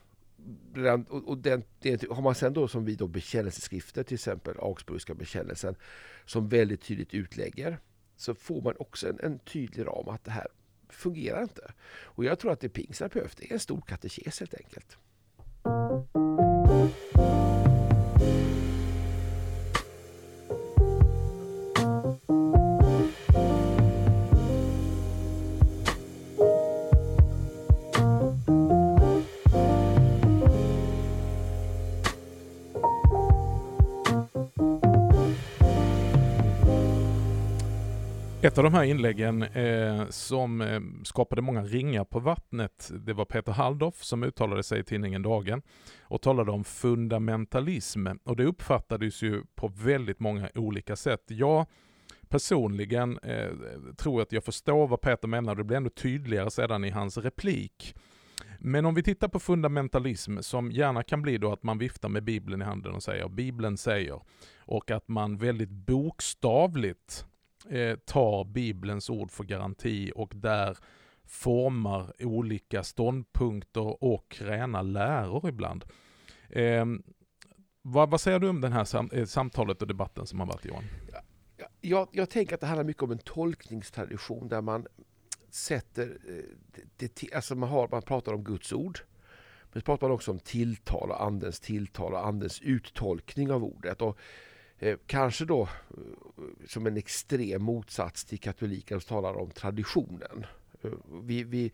och 1.08 1.38
den, 1.38 1.62
det, 1.80 2.10
har 2.10 2.22
man 2.22 2.34
sen 2.34 2.52
då 2.52 2.68
som 2.68 2.84
vi 2.84 2.94
då 2.94 3.06
bekännelseskrifter, 3.06 4.02
till 4.02 4.14
exempel 4.14 4.54
Augsburgska 4.58 5.14
bekännelsen, 5.14 5.76
som 6.24 6.48
väldigt 6.48 6.82
tydligt 6.82 7.14
utlägger 7.14 7.78
så 8.16 8.34
får 8.34 8.62
man 8.62 8.74
också 8.78 9.08
en, 9.08 9.20
en 9.20 9.38
tydlig 9.38 9.86
ram 9.86 10.08
att 10.08 10.24
det 10.24 10.30
här 10.30 10.46
fungerar 10.88 11.42
inte. 11.42 11.72
Och 12.02 12.24
jag 12.24 12.38
tror 12.38 12.52
att 12.52 12.60
det 12.60 12.68
pingsterapeut 12.68 13.40
är 13.40 13.52
en 13.52 13.60
stor 13.60 13.80
katekes 13.80 14.40
helt 14.40 14.54
enkelt. 14.54 14.98
Ett 38.56 38.58
av 38.58 38.64
de 38.64 38.74
här 38.74 38.84
inläggen 38.84 39.42
eh, 39.42 40.08
som 40.08 40.60
eh, 40.60 40.80
skapade 41.04 41.42
många 41.42 41.62
ringar 41.62 42.04
på 42.04 42.18
vattnet, 42.18 42.90
det 43.06 43.12
var 43.12 43.24
Peter 43.24 43.52
Halldorf 43.52 44.02
som 44.02 44.22
uttalade 44.22 44.62
sig 44.62 44.80
i 44.80 44.84
tidningen 44.84 45.22
Dagen 45.22 45.62
och 46.00 46.22
talade 46.22 46.50
om 46.50 46.64
fundamentalism. 46.64 48.06
Och 48.24 48.36
det 48.36 48.44
uppfattades 48.44 49.22
ju 49.22 49.42
på 49.54 49.68
väldigt 49.68 50.20
många 50.20 50.50
olika 50.54 50.96
sätt. 50.96 51.22
Jag 51.26 51.66
personligen 52.28 53.18
eh, 53.18 53.50
tror 53.96 54.22
att 54.22 54.32
jag 54.32 54.44
förstår 54.44 54.86
vad 54.86 55.00
Peter 55.00 55.28
menar, 55.28 55.54
det 55.54 55.64
blir 55.64 55.76
ännu 55.76 55.88
tydligare 55.88 56.50
sedan 56.50 56.84
i 56.84 56.90
hans 56.90 57.18
replik. 57.18 57.94
Men 58.58 58.86
om 58.86 58.94
vi 58.94 59.02
tittar 59.02 59.28
på 59.28 59.38
fundamentalism, 59.38 60.38
som 60.40 60.70
gärna 60.70 61.02
kan 61.02 61.22
bli 61.22 61.38
då 61.38 61.52
att 61.52 61.62
man 61.62 61.78
viftar 61.78 62.08
med 62.08 62.24
Bibeln 62.24 62.62
i 62.62 62.64
handen 62.64 62.94
och 62.94 63.02
säger 63.02 63.28
Bibeln 63.28 63.76
säger, 63.76 64.20
och 64.58 64.90
att 64.90 65.08
man 65.08 65.36
väldigt 65.36 65.70
bokstavligt 65.70 67.26
eh, 67.70 67.96
tar 67.96 68.44
Bibelns 68.44 69.10
ord 69.10 69.30
för 69.30 69.44
garanti 69.44 70.12
och 70.14 70.32
där 70.34 70.78
formar 71.24 72.24
olika 72.24 72.82
ståndpunkter 72.82 74.04
och 74.04 74.36
rena 74.40 74.82
läror 74.82 75.48
ibland. 75.48 75.84
Eh, 76.48 76.86
vad, 77.82 78.10
vad, 78.10 78.20
säger 78.20 78.38
du 78.38 78.48
om 78.48 78.60
det 78.60 78.68
här 78.68 78.84
sam 78.84 79.10
eh, 79.12 79.24
samtalet 79.24 79.82
och 79.82 79.88
debatten 79.88 80.26
som 80.26 80.40
har 80.40 80.46
varit 80.46 80.64
Johan? 80.64 80.84
Jag, 81.80 82.08
jag 82.12 82.30
tänker 82.30 82.54
att 82.54 82.60
det 82.60 82.66
handlar 82.66 82.84
mycket 82.84 83.02
om 83.02 83.10
en 83.10 83.18
tolkningstradition 83.18 84.48
där 84.48 84.60
man 84.60 84.86
sätter, 85.50 86.18
eh, 86.28 86.82
det, 86.96 87.34
alltså 87.34 87.54
man, 87.54 87.68
har, 87.68 87.88
man 87.88 88.02
pratar 88.02 88.32
om 88.32 88.44
Guds 88.44 88.72
ord, 88.72 88.98
Men 89.72 89.80
så 89.80 89.84
pratar 89.84 90.06
man 90.06 90.14
också 90.14 90.30
om 90.30 90.38
tilltal 90.38 91.10
och 91.10 91.22
andens 91.22 91.60
tilltal 91.60 92.12
och 92.12 92.26
andens 92.26 92.60
uttolkning 92.60 93.50
av 93.52 93.64
ordet. 93.64 94.02
Och 94.02 94.18
eh, 94.78 94.98
kanske 95.06 95.44
då 95.44 95.62
eh, 95.62 95.68
som 96.66 96.86
en 96.86 96.96
extrem 96.96 97.62
motsats 97.62 98.24
till 98.24 98.40
katoliken 98.40 99.00
som 99.00 99.08
talar 99.08 99.34
om 99.34 99.50
traditionen. 99.50 100.46
Eh, 100.82 100.90
vi, 101.22 101.44
vi, 101.44 101.72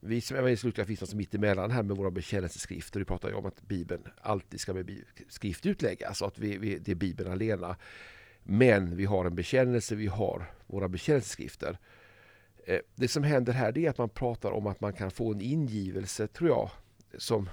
vi 0.00 0.20
som 0.20 0.36
evangeliska 0.36 0.84
finns 0.84 1.02
alltså 1.02 1.16
mitt 1.16 1.34
emellan 1.34 1.70
här 1.70 1.82
med 1.82 1.96
våra 1.96 2.10
bekännelseskrifter. 2.10 3.00
Vi 3.00 3.04
pratar 3.04 3.28
ju 3.28 3.34
om 3.34 3.46
att 3.46 3.62
Bibeln 3.62 4.02
alltid 4.20 4.60
ska 4.60 4.74
med 4.74 5.04
skrift 5.28 5.66
utläggas 5.66 6.22
och 6.22 6.28
att 6.28 6.38
vi, 6.38 6.58
vi, 6.58 6.78
det 6.78 6.90
är 6.90 6.96
Bibeln 6.96 7.32
alena. 7.32 7.76
Men 8.42 8.96
vi 8.96 9.04
har 9.04 9.24
en 9.24 9.34
bekännelse, 9.34 9.94
vi 9.94 10.06
har 10.06 10.50
våra 10.66 10.88
bekännelseskrifter. 10.88 11.78
Eh, 12.66 12.80
det 12.94 13.08
som 13.08 13.22
händer 13.22 13.52
här 13.52 13.78
är 13.78 13.90
att 13.90 13.98
man 13.98 14.08
pratar 14.08 14.50
om 14.50 14.66
att 14.66 14.80
man 14.80 14.92
kan 14.92 15.10
få 15.10 15.32
en 15.32 15.40
ingivelse, 15.40 16.26
tror 16.26 16.50
jag, 16.50 16.70
som 17.18 17.48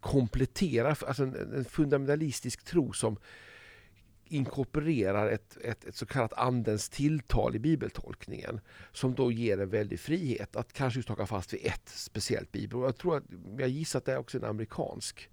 kompletterar, 0.00 0.98
alltså 1.06 1.22
en, 1.22 1.54
en 1.54 1.64
fundamentalistisk 1.64 2.64
tro 2.64 2.92
som 2.92 3.16
inkorporerar 4.32 5.30
ett, 5.30 5.56
ett, 5.56 5.84
ett, 5.84 5.96
så 5.96 6.06
kallat 6.06 6.32
andens 6.32 6.88
tilltal 6.88 7.56
i 7.56 7.58
bibeltolkningen 7.58 8.60
som 8.92 9.14
då 9.14 9.32
ger 9.32 9.60
en 9.60 9.70
väldig 9.70 10.00
frihet 10.00 10.56
att 10.56 10.72
kanske 10.72 10.98
just 10.98 11.08
haka 11.08 11.26
fast 11.26 11.54
vid 11.54 11.66
ett 11.66 11.88
speciellt 11.88 12.52
bibelord. 12.52 12.86
Jag 12.86 12.96
tror 12.96 13.16
att, 13.16 13.24
jag 13.58 13.68
gissar 13.68 13.98
att 13.98 14.04
det 14.04 14.12
är 14.12 14.18
också 14.18 14.38
en 14.38 14.44
amerikansk 14.44 15.30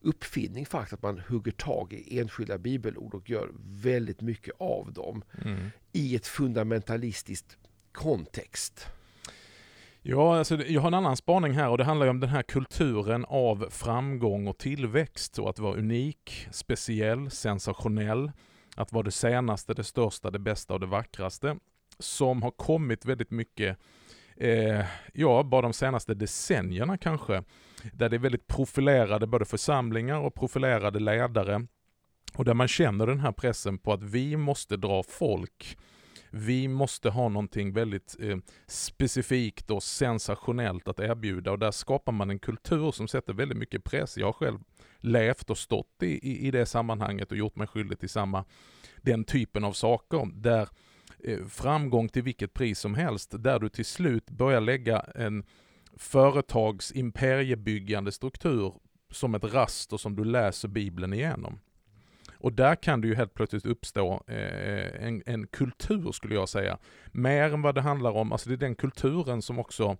uppfinning 0.00 0.66
faktiskt 0.66 0.92
att 0.92 1.02
man 1.02 1.18
hugger 1.28 1.52
tag 1.52 1.92
i 1.92 2.18
enskilda 2.18 2.58
bibelord 2.58 3.14
och 3.14 3.30
gör 3.30 3.50
väldigt 3.64 4.20
mycket 4.20 4.54
av 4.58 4.92
dem 4.92 5.24
mm. 5.44 5.68
i 5.92 6.16
ett 6.16 6.26
fundamentalistiskt 6.26 7.56
kontext. 7.92 8.86
Ja, 10.08 10.38
alltså, 10.38 10.62
jag 10.62 10.80
har 10.80 10.88
en 10.88 10.94
annan 10.94 11.16
spaning 11.16 11.52
här 11.52 11.68
och 11.68 11.78
det 11.78 11.84
handlar 11.84 12.06
om 12.06 12.20
den 12.20 12.30
här 12.30 12.42
kulturen 12.42 13.24
av 13.28 13.66
framgång 13.70 14.46
och 14.46 14.58
tillväxt 14.58 15.38
och 15.38 15.50
att 15.50 15.58
vara 15.58 15.76
unik, 15.76 16.46
speciell, 16.50 17.30
sensationell, 17.30 18.32
att 18.76 18.92
vara 18.92 19.02
det 19.02 19.10
senaste, 19.10 19.74
det 19.74 19.84
största, 19.84 20.30
det 20.30 20.38
bästa 20.38 20.74
och 20.74 20.80
det 20.80 20.86
vackraste 20.86 21.56
som 21.98 22.42
har 22.42 22.50
kommit 22.50 23.04
väldigt 23.04 23.30
mycket, 23.30 23.78
eh, 24.36 24.84
ja, 25.12 25.42
bara 25.42 25.62
de 25.62 25.72
senaste 25.72 26.14
decennierna 26.14 26.98
kanske, 26.98 27.42
där 27.92 28.08
det 28.08 28.16
är 28.16 28.20
väldigt 28.20 28.46
profilerade 28.46 29.26
både 29.26 29.44
församlingar 29.44 30.20
och 30.20 30.34
profilerade 30.34 31.00
ledare 31.00 31.66
och 32.36 32.44
där 32.44 32.54
man 32.54 32.68
känner 32.68 33.06
den 33.06 33.20
här 33.20 33.32
pressen 33.32 33.78
på 33.78 33.92
att 33.92 34.02
vi 34.02 34.36
måste 34.36 34.76
dra 34.76 35.02
folk 35.02 35.76
vi 36.36 36.68
måste 36.68 37.10
ha 37.10 37.28
någonting 37.28 37.72
väldigt 37.72 38.16
eh, 38.20 38.36
specifikt 38.66 39.70
och 39.70 39.82
sensationellt 39.82 40.88
att 40.88 41.00
erbjuda 41.00 41.50
och 41.52 41.58
där 41.58 41.70
skapar 41.70 42.12
man 42.12 42.30
en 42.30 42.38
kultur 42.38 42.90
som 42.90 43.08
sätter 43.08 43.32
väldigt 43.32 43.58
mycket 43.58 43.84
press. 43.84 44.16
Jag 44.16 44.26
har 44.26 44.32
själv 44.32 44.58
levt 44.98 45.50
och 45.50 45.58
stått 45.58 46.02
i, 46.02 46.06
i, 46.06 46.46
i 46.46 46.50
det 46.50 46.66
sammanhanget 46.66 47.30
och 47.30 47.36
gjort 47.36 47.56
mig 47.56 47.66
skyldig 47.66 47.98
till 47.98 48.08
samma, 48.08 48.44
den 49.02 49.24
typen 49.24 49.64
av 49.64 49.72
saker 49.72 50.30
där 50.34 50.68
eh, 51.24 51.44
framgång 51.44 52.08
till 52.08 52.22
vilket 52.22 52.54
pris 52.54 52.78
som 52.78 52.94
helst, 52.94 53.34
där 53.38 53.58
du 53.58 53.68
till 53.68 53.84
slut 53.84 54.30
börjar 54.30 54.60
lägga 54.60 55.00
en 55.00 55.44
företags 55.96 56.92
imperiebyggande 56.92 58.12
struktur 58.12 58.74
som 59.10 59.34
ett 59.34 59.44
raster 59.44 59.96
som 59.96 60.16
du 60.16 60.24
läser 60.24 60.68
Bibeln 60.68 61.12
igenom. 61.12 61.60
Och 62.38 62.52
där 62.52 62.74
kan 62.74 63.00
det 63.00 63.08
ju 63.08 63.14
helt 63.14 63.34
plötsligt 63.34 63.66
uppstå 63.66 64.22
eh, 64.26 65.06
en, 65.06 65.22
en, 65.26 65.46
kultur 65.46 66.12
skulle 66.12 66.34
jag 66.34 66.48
säga. 66.48 66.78
Mer 67.12 67.54
än 67.54 67.62
vad 67.62 67.74
det 67.74 67.80
handlar 67.80 68.10
om, 68.10 68.32
alltså 68.32 68.48
det 68.48 68.54
är 68.54 68.56
den 68.56 68.74
kulturen 68.74 69.42
som 69.42 69.58
också 69.58 69.96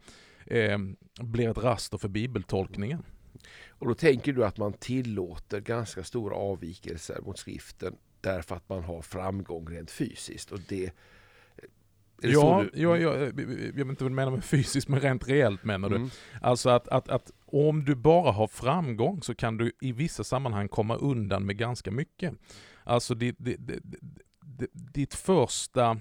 eh, 0.46 0.78
blir 1.20 1.50
ett 1.50 1.58
raster 1.58 1.98
för 1.98 2.08
bibeltolkningen. 2.08 3.02
Och 3.68 3.88
då 3.88 3.94
tänker 3.94 4.32
du 4.32 4.44
att 4.44 4.58
man 4.58 4.72
tillåter 4.72 5.60
ganska 5.60 6.04
stora 6.04 6.36
avvikelser 6.36 7.20
mot 7.22 7.38
skriften 7.38 7.96
därför 8.20 8.56
att 8.56 8.68
man 8.68 8.84
har 8.84 9.02
framgång 9.02 9.68
rent 9.68 9.90
fysiskt. 9.90 10.52
Och 10.52 10.60
det, 10.68 10.92
ja, 12.20 12.64
du... 12.72 12.80
ja, 12.80 12.98
ja, 12.98 13.16
jag 13.18 13.32
vet 13.74 13.88
inte 13.88 14.04
vad 14.04 14.12
du 14.12 14.14
menar 14.14 14.30
med 14.30 14.44
fysiskt, 14.44 14.88
men 14.88 15.00
rent 15.00 15.28
reellt 15.28 15.64
menar 15.64 15.88
du. 15.88 15.96
Mm. 15.96 16.10
Alltså 16.40 16.70
att, 16.70 16.88
att, 16.88 17.08
att 17.08 17.32
om 17.46 17.84
du 17.84 17.94
bara 17.94 18.32
har 18.32 18.46
framgång 18.46 19.22
så 19.22 19.34
kan 19.34 19.56
du 19.56 19.72
i 19.80 19.92
vissa 19.92 20.24
sammanhang 20.24 20.68
komma 20.68 20.96
undan 20.96 21.46
med 21.46 21.58
ganska 21.58 21.90
mycket. 21.90 22.34
Alltså 22.84 23.14
ditt, 23.14 23.36
ditt, 23.38 23.66
ditt, 24.40 24.70
ditt 24.72 25.14
första, 25.14 25.98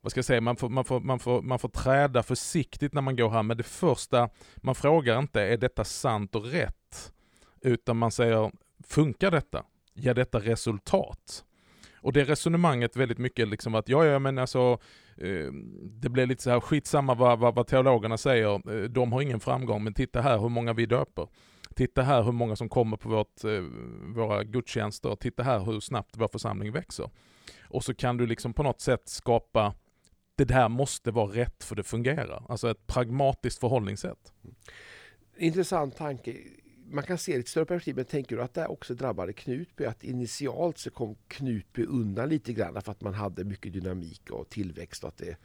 vad 0.00 0.10
ska 0.10 0.18
jag 0.18 0.24
säga, 0.24 0.40
man 0.40 0.56
får, 0.56 0.68
man, 0.68 0.84
får, 0.84 1.00
man, 1.00 1.18
får, 1.18 1.42
man 1.42 1.58
får 1.58 1.68
träda 1.68 2.22
försiktigt 2.22 2.92
när 2.92 3.02
man 3.02 3.16
går 3.16 3.30
här, 3.30 3.42
men 3.42 3.56
det 3.56 3.62
första, 3.62 4.28
man 4.56 4.74
frågar 4.74 5.18
inte 5.18 5.42
är 5.42 5.56
detta 5.56 5.84
sant 5.84 6.34
och 6.34 6.44
rätt? 6.44 7.12
Utan 7.60 7.96
man 7.96 8.10
säger, 8.10 8.52
funkar 8.84 9.30
detta? 9.30 9.64
Ger 9.94 10.14
detta 10.14 10.38
resultat? 10.38 11.44
Och 12.00 12.12
det 12.12 12.24
resonemanget 12.24 12.96
väldigt 12.96 13.18
mycket 13.18 13.48
liksom 13.48 13.74
att, 13.74 13.88
ja 13.88 14.04
ja 14.04 14.18
men 14.18 14.38
alltså, 14.38 14.78
Eh, 15.20 15.52
det 15.82 16.08
blir 16.08 16.26
lite 16.26 16.42
så 16.42 16.50
här 16.50 16.60
skitsamma 16.60 17.14
vad, 17.14 17.38
vad, 17.38 17.54
vad 17.54 17.66
teologerna 17.66 18.18
säger, 18.18 18.72
eh, 18.72 18.88
de 18.88 19.12
har 19.12 19.22
ingen 19.22 19.40
framgång, 19.40 19.84
men 19.84 19.94
titta 19.94 20.20
här 20.20 20.38
hur 20.38 20.48
många 20.48 20.72
vi 20.72 20.86
döper. 20.86 21.28
Titta 21.74 22.02
här 22.02 22.22
hur 22.22 22.32
många 22.32 22.56
som 22.56 22.68
kommer 22.68 22.96
på 22.96 23.08
vårt, 23.08 23.44
eh, 23.44 23.62
våra 24.14 24.44
gudstjänster, 24.44 25.16
titta 25.16 25.42
här 25.42 25.58
hur 25.64 25.80
snabbt 25.80 26.16
vår 26.16 26.28
församling 26.28 26.72
växer. 26.72 27.10
Och 27.68 27.84
så 27.84 27.94
kan 27.94 28.16
du 28.16 28.26
liksom 28.26 28.52
på 28.52 28.62
något 28.62 28.80
sätt 28.80 29.08
skapa, 29.08 29.74
det 30.36 30.44
där 30.44 30.68
måste 30.68 31.10
vara 31.10 31.32
rätt 31.32 31.64
för 31.64 31.76
det 31.76 31.82
fungerar. 31.82 32.44
Alltså 32.48 32.70
ett 32.70 32.86
pragmatiskt 32.86 33.60
förhållningssätt. 33.60 34.32
Intressant 35.36 35.96
tanke 35.96 36.36
man 36.90 37.04
kan 37.04 37.18
se 37.18 37.32
det 37.32 37.38
i 37.38 37.40
ett 37.40 37.48
större 37.48 37.64
perspektiv, 37.64 37.96
men 37.96 38.04
tänker 38.04 38.36
du 38.36 38.42
att 38.42 38.54
det 38.54 38.66
också 38.66 38.94
drabbade 38.94 39.32
Knutby? 39.32 39.84
Att 39.84 40.04
initialt 40.04 40.78
så 40.78 40.90
kom 40.90 41.16
Knutby 41.28 41.84
undan 41.84 42.28
lite 42.28 42.52
grann 42.52 42.82
för 42.82 42.92
att 42.92 43.00
man 43.00 43.14
hade 43.14 43.44
mycket 43.44 43.72
dynamik 43.72 44.30
och 44.30 44.48
tillväxt 44.48 45.04
och 45.04 45.08
att 45.08 45.18
det 45.18 45.36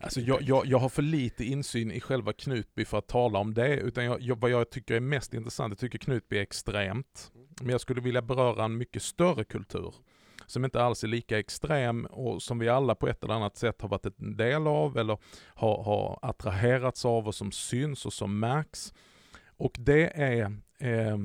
Alltså 0.00 0.20
jag, 0.20 0.42
jag, 0.42 0.66
jag, 0.66 0.78
har 0.78 0.88
för 0.88 1.02
lite 1.02 1.44
insyn 1.44 1.90
i 1.90 2.00
själva 2.00 2.32
Knutby 2.32 2.84
för 2.84 2.98
att 2.98 3.06
tala 3.06 3.38
om 3.38 3.54
det, 3.54 3.76
utan 3.76 4.04
jag, 4.04 4.40
vad 4.40 4.50
jag 4.50 4.70
tycker 4.70 4.94
är 4.94 5.00
mest 5.00 5.34
intressant, 5.34 5.70
jag 5.70 5.78
tycker 5.78 5.98
Knutby 5.98 6.38
är 6.38 6.42
extremt. 6.42 7.32
Men 7.60 7.70
jag 7.70 7.80
skulle 7.80 8.00
vilja 8.00 8.22
beröra 8.22 8.64
en 8.64 8.76
mycket 8.76 9.02
större 9.02 9.44
kultur, 9.44 9.94
som 10.46 10.64
inte 10.64 10.82
alls 10.82 11.04
är 11.04 11.08
lika 11.08 11.38
extrem 11.38 12.04
och 12.04 12.42
som 12.42 12.58
vi 12.58 12.68
alla 12.68 12.94
på 12.94 13.08
ett 13.08 13.24
eller 13.24 13.34
annat 13.34 13.56
sätt 13.56 13.82
har 13.82 13.88
varit 13.88 14.06
en 14.06 14.36
del 14.36 14.66
av 14.66 14.98
eller 14.98 15.18
har, 15.54 15.82
har 15.82 16.18
attraherats 16.22 17.04
av 17.04 17.26
och 17.26 17.34
som 17.34 17.52
syns 17.52 18.06
och 18.06 18.12
som 18.12 18.38
märks. 18.38 18.92
Och 19.56 19.76
det 19.78 20.22
är 20.22 20.42
eh, 20.78 21.18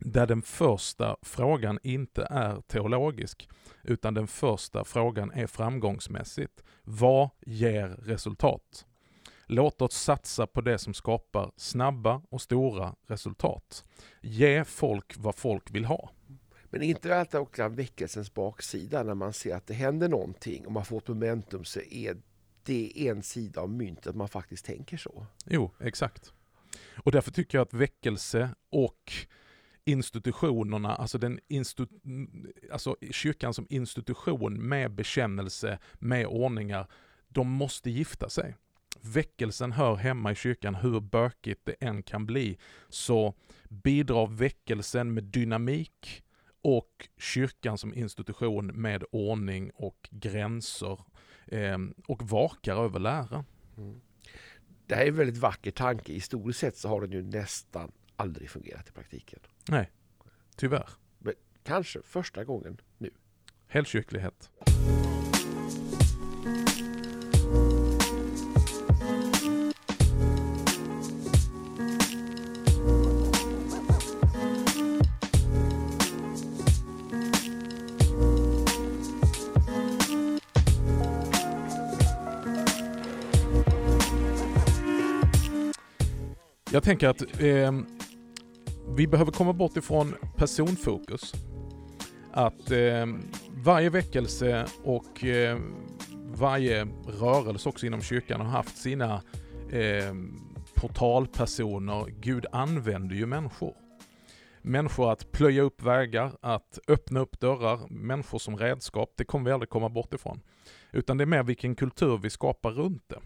där 0.00 0.26
den 0.26 0.42
första 0.42 1.16
frågan 1.22 1.78
inte 1.82 2.26
är 2.30 2.60
teologisk, 2.60 3.48
utan 3.82 4.14
den 4.14 4.26
första 4.26 4.84
frågan 4.84 5.30
är 5.30 5.46
framgångsmässigt. 5.46 6.62
Vad 6.82 7.30
ger 7.46 7.88
resultat? 7.88 8.86
Låt 9.46 9.82
oss 9.82 9.94
satsa 9.94 10.46
på 10.46 10.60
det 10.60 10.78
som 10.78 10.94
skapar 10.94 11.52
snabba 11.56 12.22
och 12.30 12.42
stora 12.42 12.94
resultat. 13.06 13.84
Ge 14.20 14.64
folk 14.64 15.14
vad 15.16 15.34
folk 15.34 15.70
vill 15.70 15.84
ha. 15.84 16.10
Men 16.70 16.82
inte 16.82 17.16
alltid 17.16 17.40
också 17.40 17.68
väckelsens 17.68 18.34
baksida 18.34 19.02
när 19.02 19.14
man 19.14 19.32
ser 19.32 19.56
att 19.56 19.66
det 19.66 19.74
händer 19.74 20.08
någonting 20.08 20.66
och 20.66 20.72
man 20.72 20.84
får 20.84 20.98
ett 20.98 21.08
momentum 21.08 21.64
så 21.64 21.80
är 21.80 22.16
det 22.62 23.08
en 23.08 23.22
sida 23.22 23.60
av 23.60 23.70
myntet 23.70 24.06
att 24.06 24.16
man 24.16 24.28
faktiskt 24.28 24.64
tänker 24.64 24.96
så. 24.96 25.26
Jo, 25.44 25.70
exakt. 25.80 26.32
Och 26.96 27.12
därför 27.12 27.30
tycker 27.30 27.58
jag 27.58 27.62
att 27.66 27.74
väckelse 27.74 28.50
och 28.70 29.12
institutionerna, 29.84 30.96
alltså, 30.96 31.18
den 31.18 31.40
institu 31.48 31.86
alltså 32.72 32.96
kyrkan 33.10 33.54
som 33.54 33.66
institution 33.70 34.68
med 34.68 34.90
bekännelse, 34.94 35.78
med 35.94 36.26
ordningar, 36.26 36.86
de 37.28 37.50
måste 37.50 37.90
gifta 37.90 38.28
sig. 38.28 38.56
Väckelsen 39.00 39.72
hör 39.72 39.94
hemma 39.96 40.32
i 40.32 40.34
kyrkan, 40.34 40.74
hur 40.74 41.00
bökigt 41.00 41.60
det 41.64 41.72
än 41.80 42.02
kan 42.02 42.26
bli, 42.26 42.58
så 42.88 43.34
bidrar 43.68 44.26
väckelsen 44.26 45.14
med 45.14 45.24
dynamik 45.24 46.22
och 46.62 47.08
kyrkan 47.18 47.78
som 47.78 47.94
institution 47.94 48.66
med 48.66 49.04
ordning 49.10 49.70
och 49.74 50.08
gränser 50.10 51.00
eh, 51.46 51.78
och 52.08 52.22
vakar 52.22 52.76
över 52.76 53.00
läran. 53.00 53.44
Mm. 53.76 54.00
Det 54.86 54.94
här 54.94 55.02
är 55.02 55.08
en 55.08 55.16
väldigt 55.16 55.36
vacker 55.36 55.70
tanke. 55.70 56.12
Historiskt 56.12 56.58
sett 56.58 56.76
så 56.76 56.88
har 56.88 57.00
den 57.00 57.12
ju 57.12 57.22
nästan 57.22 57.92
aldrig 58.16 58.50
fungerat 58.50 58.88
i 58.88 58.92
praktiken. 58.92 59.40
Nej, 59.68 59.90
tyvärr. 60.56 60.88
Men 61.18 61.34
kanske 61.62 62.02
första 62.02 62.44
gången 62.44 62.80
nu. 62.98 63.10
Helgkyrklighet. 63.66 64.50
Tänker 86.86 87.08
att 87.08 87.40
eh, 87.40 87.72
vi 88.96 89.06
behöver 89.06 89.32
komma 89.32 89.52
bort 89.52 89.76
ifrån 89.76 90.14
personfokus. 90.36 91.32
Att 92.32 92.70
eh, 92.70 93.06
varje 93.64 93.90
väckelse 93.90 94.66
och 94.84 95.24
eh, 95.24 95.58
varje 96.34 96.86
rörelse 97.20 97.68
också 97.68 97.86
inom 97.86 98.02
kyrkan 98.02 98.40
har 98.40 98.48
haft 98.48 98.76
sina 98.76 99.22
eh, 99.72 100.14
portalpersoner. 100.74 102.06
Gud 102.20 102.46
använder 102.52 103.16
ju 103.16 103.26
människor. 103.26 103.74
Människor 104.62 105.12
att 105.12 105.32
plöja 105.32 105.62
upp 105.62 105.82
vägar, 105.82 106.32
att 106.40 106.78
öppna 106.88 107.20
upp 107.20 107.40
dörrar, 107.40 107.88
människor 107.88 108.38
som 108.38 108.56
redskap, 108.56 109.12
det 109.16 109.24
kommer 109.24 109.44
vi 109.44 109.52
aldrig 109.52 109.68
komma 109.70 109.88
bort 109.88 110.14
ifrån. 110.14 110.40
Utan 110.92 111.16
det 111.18 111.24
är 111.24 111.26
mer 111.26 111.42
vilken 111.42 111.74
kultur 111.74 112.18
vi 112.18 112.30
skapar 112.30 112.70
runt 112.70 113.04
det 113.08 113.20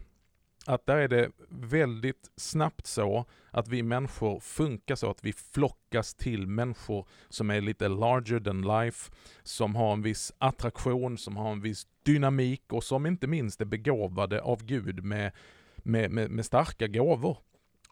att 0.67 0.87
där 0.87 0.97
är 0.97 1.09
det 1.09 1.31
väldigt 1.49 2.31
snabbt 2.37 2.87
så 2.87 3.25
att 3.51 3.69
vi 3.69 3.83
människor 3.83 4.41
funkar 4.41 4.95
så 4.95 5.11
att 5.11 5.25
vi 5.25 5.33
flockas 5.33 6.15
till 6.15 6.47
människor 6.47 7.09
som 7.29 7.51
är 7.51 7.61
lite 7.61 7.89
larger 7.89 8.41
than 8.41 8.63
life, 8.63 9.13
som 9.43 9.75
har 9.75 9.93
en 9.93 10.03
viss 10.03 10.33
attraktion, 10.39 11.19
som 11.19 11.37
har 11.37 11.53
en 11.53 11.61
viss 11.61 11.87
dynamik 12.03 12.73
och 12.73 12.85
som 12.85 13.07
inte 13.07 13.27
minst 13.27 13.61
är 13.61 13.65
begåvade 13.65 14.43
av 14.43 14.65
Gud 14.65 15.05
med, 15.05 15.33
med, 15.77 16.11
med, 16.11 16.31
med 16.31 16.45
starka 16.45 16.87
gåvor. 16.87 17.39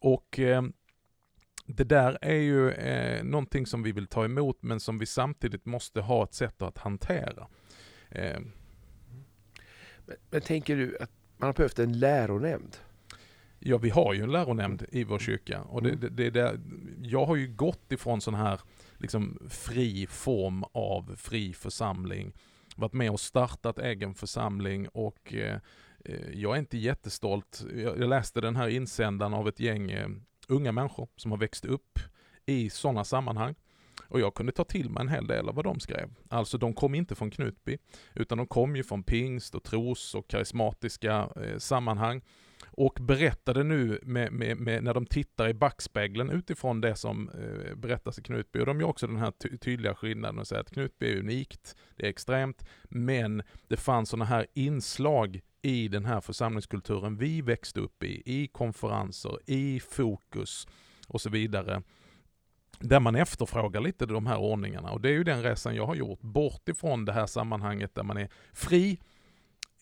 Och 0.01 0.39
eh, 0.39 0.63
det 1.67 1.85
där 1.85 2.19
är 2.21 2.35
ju 2.35 2.71
eh, 2.71 3.25
någonting 3.25 3.67
som 3.67 3.83
vi 3.83 3.93
vill 3.93 4.07
ta 4.07 4.25
emot 4.25 4.63
men 4.63 4.81
som 4.81 4.99
vi 4.99 5.07
samtidigt 5.07 5.67
måste 5.67 6.01
ha 6.01 6.25
ett 6.25 6.35
sätt 6.35 6.63
att 6.63 6.79
hantera. 6.79 7.49
Eh. 8.11 8.41
Men, 10.07 10.17
men 10.31 10.41
tänker 10.41 10.77
du 10.77 10.99
att 11.01 11.11
man 11.38 11.47
har 11.47 11.52
behövt 11.52 11.78
en 11.78 11.99
läronämnd. 11.99 12.76
Ja, 13.59 13.78
vi 13.78 13.90
har 13.90 14.14
ju 14.14 14.23
en 14.23 14.33
läronämnd 14.33 14.85
i 14.92 15.04
vår 15.04 15.18
kyrka. 15.18 15.62
Och 15.62 15.83
det, 15.83 15.90
mm. 15.90 16.16
det, 16.16 16.30
det, 16.30 16.61
jag 17.02 17.26
har 17.26 17.37
ju 17.37 17.49
gått 17.49 17.92
ifrån 17.92 18.21
sån 18.21 18.35
här 18.35 18.61
liksom, 18.99 19.38
fri 19.50 20.07
form 20.07 20.64
av 20.73 21.16
fri 21.16 21.52
församling. 21.52 22.33
Varit 22.76 22.92
med 22.92 23.11
och 23.11 23.21
startat 23.21 23.78
egen 23.78 24.14
församling 24.14 24.88
och 24.88 25.35
eh, 25.35 25.59
eh 26.04 26.30
jag 26.33 26.54
är 26.54 26.59
inte 26.59 26.78
jättestolt. 26.78 27.64
Jag, 27.75 27.99
jag, 27.99 28.09
läste 28.09 28.40
den 28.40 28.57
här 28.57 28.68
insändaren 28.68 29.35
av 29.35 29.49
ett 29.49 29.61
gäng 29.61 29.90
eh, 29.90 30.09
unga 30.49 30.73
människor 30.73 31.09
som 31.16 31.30
har 31.30 31.38
växt 31.38 31.64
upp 31.64 31.99
i 32.47 32.71
sådana 32.71 33.04
sammanhang. 33.04 33.54
Och 34.09 34.21
jag 34.21 34.35
kunde 34.35 34.53
ta 34.53 34.65
till 34.65 34.91
mig 34.91 35.00
en 35.00 35.09
hel 35.09 35.27
del 35.27 35.49
av 35.49 35.55
vad 35.55 35.65
de 35.65 35.81
skrev. 35.81 36.11
Alltså 36.29 36.59
de 36.59 36.75
kom 36.75 36.95
inte 36.95 37.15
från 37.15 37.31
Knutby, 37.31 37.79
utan 38.15 38.38
de 38.38 38.47
kom 38.47 38.77
ju 38.77 38.83
från 38.83 39.03
pingst 39.03 39.55
och 39.55 39.62
tros 39.62 40.15
och 40.15 40.29
karismatiska 40.29 41.29
eh, 41.37 41.59
sammanhang. 41.59 42.23
Och 42.67 42.99
berättade 43.00 43.65
nu 43.65 44.00
med, 44.03 44.33
med, 44.33 44.57
med, 44.57 44.85
när 44.85 44.95
de 44.95 45.07
tittar 45.07 45.49
i 45.49 45.55
backspegeln 45.55 46.31
utifrån 46.31 46.81
det 46.81 46.97
som 46.97 47.29
eh, 47.29 47.75
berättas 47.75 48.19
i 48.19 48.23
Knutby. 48.23 48.61
Och 48.61 48.67
de 48.67 48.81
gör 48.81 48.88
också 48.88 49.07
den 49.07 49.17
här 49.17 49.31
ty 49.31 49.59
tydliga 49.59 49.95
skillnaden 49.95 50.38
och 50.38 50.47
säger 50.47 50.61
att 50.61 50.71
Knutby 50.71 51.12
är 51.12 51.19
unikt, 51.19 51.77
det 51.97 52.07
är 52.07 52.11
extremt, 52.11 52.65
men 52.83 53.43
det 53.69 53.77
fanns 53.77 54.09
sådana 54.09 54.25
här 54.25 54.47
inslag 54.55 55.41
i 55.62 55.88
den 55.88 56.05
här 56.05 56.21
församlingskulturen 56.21 57.17
vi 57.17 57.43
växte 57.43 57.81
upp 57.81 58.03
i, 58.03 58.23
i 58.43 58.47
konferenser, 58.47 59.38
i 59.47 59.81
fokus 59.81 60.67
och 61.09 61.21
så 61.21 61.31
vidare 61.31 61.83
där 62.78 63.00
man 63.00 63.16
efterfrågar 63.16 63.80
lite 63.80 64.06
de 64.06 64.26
här 64.26 64.38
ordningarna. 64.38 64.91
Och 64.91 65.00
det 65.00 65.08
är 65.08 65.12
ju 65.12 65.25
den 65.25 65.43
resan 65.43 65.75
jag 65.75 65.86
har 65.86 65.95
gjort, 65.95 66.21
bort 66.21 66.69
ifrån 66.69 67.04
det 67.04 67.12
här 67.12 67.26
sammanhanget 67.26 67.95
där 67.95 68.02
man 68.02 68.17
är 68.17 68.28
fri 68.52 68.99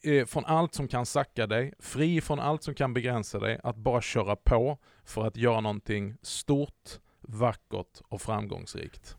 eh, 0.02 0.26
från 0.26 0.44
allt 0.44 0.74
som 0.74 0.88
kan 0.88 1.06
sacka 1.06 1.46
dig, 1.46 1.74
fri 1.78 2.20
från 2.20 2.40
allt 2.40 2.62
som 2.62 2.74
kan 2.74 2.94
begränsa 2.94 3.38
dig, 3.38 3.60
att 3.62 3.76
bara 3.76 4.00
köra 4.00 4.36
på 4.36 4.78
för 5.04 5.26
att 5.26 5.36
göra 5.36 5.60
någonting 5.60 6.14
stort, 6.22 7.00
vackert 7.20 8.00
och 8.08 8.22
framgångsrikt. 8.22 9.16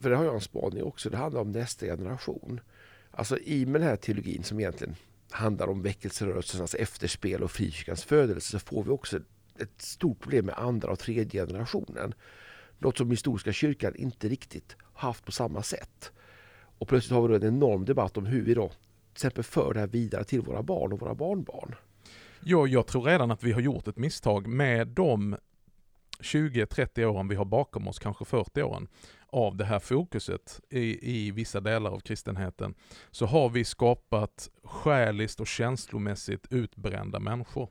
För 0.00 0.10
det 0.10 0.16
har 0.16 0.24
jag 0.24 0.34
en 0.34 0.40
spaning 0.40 0.82
också, 0.82 1.10
det 1.10 1.16
handlar 1.16 1.40
om 1.40 1.52
nästa 1.52 1.86
generation. 1.86 2.60
Alltså 3.10 3.38
i 3.38 3.66
med 3.66 3.80
den 3.80 3.88
här 3.88 3.96
teologin 3.96 4.44
som 4.44 4.60
egentligen 4.60 4.96
handlar 5.30 5.68
om 5.68 5.82
väckelserörelsernas 5.82 6.74
efterspel 6.74 7.42
och 7.42 7.50
frikyrkans 7.50 8.04
födelse 8.04 8.50
så 8.50 8.58
får 8.58 8.84
vi 8.84 8.90
också 8.90 9.16
ett 9.58 9.82
stort 9.82 10.20
problem 10.20 10.46
med 10.46 10.58
andra 10.58 10.90
och 10.90 10.98
tredje 10.98 11.46
generationen. 11.46 12.14
Något 12.80 12.98
som 12.98 13.10
historiska 13.10 13.52
kyrkan 13.52 13.96
inte 13.96 14.28
riktigt 14.28 14.76
haft 14.94 15.24
på 15.24 15.32
samma 15.32 15.62
sätt. 15.62 16.12
Och 16.78 16.88
plötsligt 16.88 17.14
har 17.14 17.22
vi 17.22 17.28
då 17.28 17.46
en 17.46 17.54
enorm 17.54 17.84
debatt 17.84 18.16
om 18.16 18.26
hur 18.26 18.42
vi 18.44 18.54
då 18.54 18.68
till 18.68 18.76
exempel 19.12 19.44
för 19.44 19.74
det 19.74 19.80
här 19.80 19.86
vidare 19.86 20.24
till 20.24 20.40
våra 20.40 20.62
barn 20.62 20.92
och 20.92 21.00
våra 21.00 21.14
barnbarn. 21.14 21.74
Ja, 22.40 22.66
jag 22.66 22.86
tror 22.86 23.02
redan 23.02 23.30
att 23.30 23.42
vi 23.42 23.52
har 23.52 23.60
gjort 23.60 23.88
ett 23.88 23.96
misstag 23.96 24.46
med 24.46 24.88
de 24.88 25.36
20-30 26.20 27.04
åren 27.04 27.28
vi 27.28 27.34
har 27.34 27.44
bakom 27.44 27.88
oss, 27.88 27.98
kanske 27.98 28.24
40 28.24 28.62
åren, 28.62 28.88
av 29.26 29.56
det 29.56 29.64
här 29.64 29.78
fokuset 29.78 30.60
i, 30.70 31.16
i 31.26 31.30
vissa 31.30 31.60
delar 31.60 31.90
av 31.90 32.00
kristenheten, 32.00 32.74
så 33.10 33.26
har 33.26 33.48
vi 33.48 33.64
skapat 33.64 34.50
själiskt 34.64 35.40
och 35.40 35.46
känslomässigt 35.46 36.46
utbrända 36.50 37.20
människor. 37.20 37.68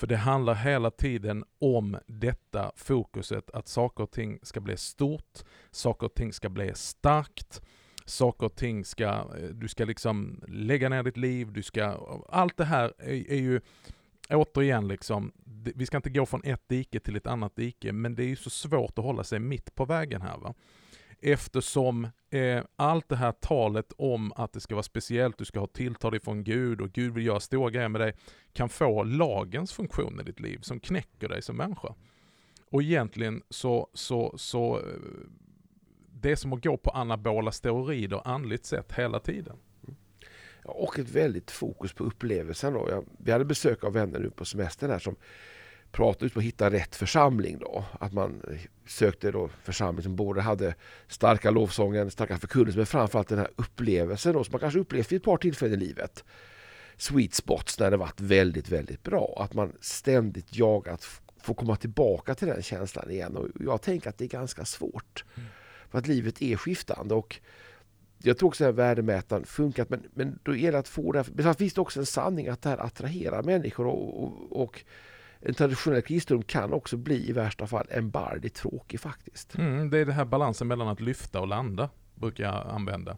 För 0.00 0.06
det 0.06 0.16
handlar 0.16 0.54
hela 0.54 0.90
tiden 0.90 1.44
om 1.58 1.98
detta 2.06 2.72
fokuset, 2.76 3.50
att 3.50 3.68
saker 3.68 4.04
och 4.04 4.10
ting 4.10 4.38
ska 4.42 4.60
bli 4.60 4.76
stort, 4.76 5.38
saker 5.70 6.06
och 6.06 6.14
ting 6.14 6.32
ska 6.32 6.48
bli 6.48 6.72
starkt, 6.74 7.62
saker 8.04 8.46
och 8.46 8.54
ting 8.56 8.84
ska, 8.84 9.08
eh, 9.08 9.48
du 9.52 9.68
ska 9.68 9.84
liksom 9.84 10.44
lägga 10.48 10.88
ner 10.88 11.02
ditt 11.02 11.16
liv, 11.16 11.52
du 11.52 11.62
ska, 11.62 11.84
allt 12.28 12.56
det 12.56 12.64
här 12.64 12.92
är, 12.98 13.30
är 13.30 13.36
ju 13.36 13.60
återigen 14.30 14.88
liksom, 14.88 15.32
vi 15.74 15.86
ska 15.86 15.96
inte 15.96 16.10
gå 16.10 16.26
från 16.26 16.44
ett 16.44 16.68
dike 16.68 17.00
till 17.00 17.16
ett 17.16 17.26
annat 17.26 17.56
dike, 17.56 17.92
men 17.92 18.14
det 18.14 18.22
är 18.22 18.28
ju 18.28 18.36
så 18.36 18.50
svårt 18.50 18.98
att 18.98 19.04
hålla 19.04 19.24
sig 19.24 19.38
mitt 19.38 19.74
på 19.74 19.84
vägen 19.84 20.22
här 20.22 20.38
va? 20.38 20.54
Eftersom 21.22 22.08
eh, 22.30 22.62
allt 22.76 23.08
det 23.08 23.16
här 23.16 23.32
talet 23.32 23.92
om 23.96 24.32
att 24.36 24.52
det 24.52 24.60
ska 24.60 24.74
vara 24.74 24.82
speciellt, 24.82 25.38
du 25.38 25.44
ska 25.44 25.60
ha 25.60 25.66
tilltal 25.66 26.14
ifrån 26.14 26.44
Gud 26.44 26.80
och 26.80 26.92
Gud 26.92 27.14
vill 27.14 27.26
göra 27.26 27.40
stora 27.40 27.70
grejer 27.70 27.88
med 27.88 28.00
dig, 28.00 28.12
kan 28.52 28.68
få 28.68 29.02
lagens 29.02 29.72
funktion 29.72 30.20
i 30.20 30.22
ditt 30.22 30.40
liv 30.40 30.58
som 30.62 30.80
knäcker 30.80 31.28
dig 31.28 31.42
som 31.42 31.56
människa. 31.56 31.94
Och 32.70 32.82
egentligen 32.82 33.42
så, 33.50 33.88
så, 33.94 34.34
så 34.38 34.78
eh, 34.78 34.84
det 36.12 36.30
är 36.30 36.36
som 36.36 36.52
att 36.52 36.64
gå 36.64 36.76
på 36.76 36.90
anabola 36.90 37.52
steroider 37.52 38.20
andligt 38.24 38.64
sett 38.64 38.92
hela 38.92 39.20
tiden. 39.20 39.56
Och 40.64 40.98
ett 40.98 41.10
väldigt 41.10 41.50
fokus 41.50 41.92
på 41.92 42.04
upplevelsen. 42.04 42.72
Då. 42.72 42.86
Jag, 42.90 43.04
vi 43.18 43.32
hade 43.32 43.44
besök 43.44 43.84
av 43.84 43.92
vänner 43.92 44.18
nu 44.18 44.30
på 44.30 44.44
semestern 44.44 44.90
här 44.90 44.98
som 44.98 45.16
prata 45.92 46.24
ut 46.24 46.34
på 46.34 46.40
att 46.40 46.44
hitta 46.44 46.70
rätt 46.70 46.96
församling 46.96 47.58
då. 47.58 47.84
Att 48.00 48.12
man 48.12 48.42
sökte 48.86 49.30
då 49.30 49.50
församling 49.62 50.02
som 50.02 50.16
både 50.16 50.40
hade 50.40 50.74
starka 51.08 51.50
lovsången, 51.50 52.10
starka 52.10 52.38
förkunnelser 52.38 52.78
men 52.78 52.86
framförallt 52.86 53.28
den 53.28 53.38
här 53.38 53.50
upplevelsen 53.56 54.32
då 54.32 54.44
som 54.44 54.52
man 54.52 54.60
kanske 54.60 54.80
upplevt 54.80 55.12
vid 55.12 55.16
ett 55.16 55.24
par 55.24 55.36
tillfällen 55.36 55.82
i 55.82 55.84
livet. 55.84 56.24
Sweet 56.96 57.34
spots 57.34 57.78
när 57.78 57.90
det 57.90 57.96
varit 57.96 58.20
väldigt, 58.20 58.68
väldigt 58.68 59.02
bra. 59.02 59.38
Att 59.44 59.54
man 59.54 59.72
ständigt 59.80 60.56
jagat 60.56 60.94
att 60.94 61.44
få 61.44 61.54
komma 61.54 61.76
tillbaka 61.76 62.34
till 62.34 62.48
den 62.48 62.62
känslan 62.62 63.10
igen. 63.10 63.36
Och 63.36 63.48
jag 63.60 63.82
tänker 63.82 64.10
att 64.10 64.18
det 64.18 64.24
är 64.24 64.28
ganska 64.28 64.64
svårt. 64.64 65.24
Mm. 65.36 65.48
För 65.90 65.98
att 65.98 66.06
livet 66.06 66.42
är 66.42 66.56
skiftande 66.56 67.14
och 67.14 67.40
jag 68.22 68.38
tror 68.38 68.48
också 68.48 68.64
att 68.64 68.74
värdemätaren 68.74 69.44
funkat 69.44 69.90
men, 69.90 70.02
men 70.14 70.38
då 70.42 70.56
gäller 70.56 70.72
det 70.72 70.78
att 70.78 70.88
få 70.88 71.12
det. 71.12 71.18
här... 71.18 71.44
Men 71.44 71.54
finns 71.54 71.74
det 71.74 71.80
också 71.80 72.00
en 72.00 72.06
sanning 72.06 72.48
att 72.48 72.62
det 72.62 72.68
här 72.68 72.78
attraherar 72.78 73.42
människor 73.42 73.86
och, 73.86 74.24
och, 74.24 74.62
och 74.62 74.84
en 75.40 75.54
traditionell 75.54 76.02
kristendom 76.02 76.42
kan 76.42 76.72
också 76.72 76.96
bli 76.96 77.28
i 77.28 77.32
värsta 77.32 77.66
fall 77.66 77.86
embardigt 77.90 78.54
tråkig 78.54 79.00
faktiskt. 79.00 79.58
Mm, 79.58 79.90
det 79.90 79.98
är 79.98 80.04
den 80.04 80.14
här 80.14 80.24
balansen 80.24 80.68
mellan 80.68 80.88
att 80.88 81.00
lyfta 81.00 81.40
och 81.40 81.48
landa, 81.48 81.90
brukar 82.14 82.44
jag 82.44 82.66
använda. 82.70 83.16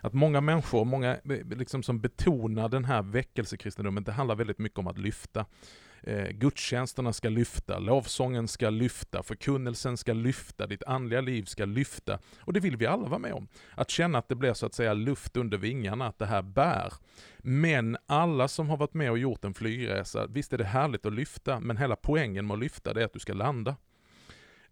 Att 0.00 0.12
många 0.12 0.40
människor, 0.40 0.84
många 0.84 1.16
liksom 1.50 1.82
som 1.82 2.00
betonar 2.00 2.68
den 2.68 2.84
här 2.84 3.02
väckelsekristendomen, 3.02 4.04
det 4.04 4.12
handlar 4.12 4.34
väldigt 4.34 4.58
mycket 4.58 4.78
om 4.78 4.86
att 4.86 4.98
lyfta. 4.98 5.46
Eh, 6.02 6.28
gudstjänsterna 6.28 7.12
ska 7.12 7.28
lyfta, 7.28 7.78
lovsången 7.78 8.48
ska 8.48 8.70
lyfta, 8.70 9.22
förkunnelsen 9.22 9.96
ska 9.96 10.12
lyfta, 10.12 10.66
ditt 10.66 10.82
andliga 10.82 11.20
liv 11.20 11.44
ska 11.44 11.64
lyfta. 11.64 12.18
Och 12.40 12.52
det 12.52 12.60
vill 12.60 12.76
vi 12.76 12.86
alla 12.86 13.08
vara 13.08 13.18
med 13.18 13.32
om. 13.32 13.48
Att 13.74 13.90
känna 13.90 14.18
att 14.18 14.28
det 14.28 14.34
blir 14.34 14.54
så 14.54 14.66
att 14.66 14.74
säga 14.74 14.94
luft 14.94 15.36
under 15.36 15.58
vingarna, 15.58 16.06
att 16.06 16.18
det 16.18 16.26
här 16.26 16.42
bär. 16.42 16.92
Men 17.38 17.96
alla 18.06 18.48
som 18.48 18.70
har 18.70 18.76
varit 18.76 18.94
med 18.94 19.10
och 19.10 19.18
gjort 19.18 19.44
en 19.44 19.54
flygresa, 19.54 20.26
visst 20.26 20.52
är 20.52 20.58
det 20.58 20.64
härligt 20.64 21.06
att 21.06 21.12
lyfta, 21.12 21.60
men 21.60 21.76
hela 21.76 21.96
poängen 21.96 22.46
med 22.46 22.54
att 22.54 22.60
lyfta 22.60 22.94
det 22.94 23.00
är 23.00 23.04
att 23.04 23.12
du 23.12 23.18
ska 23.18 23.32
landa 23.32 23.76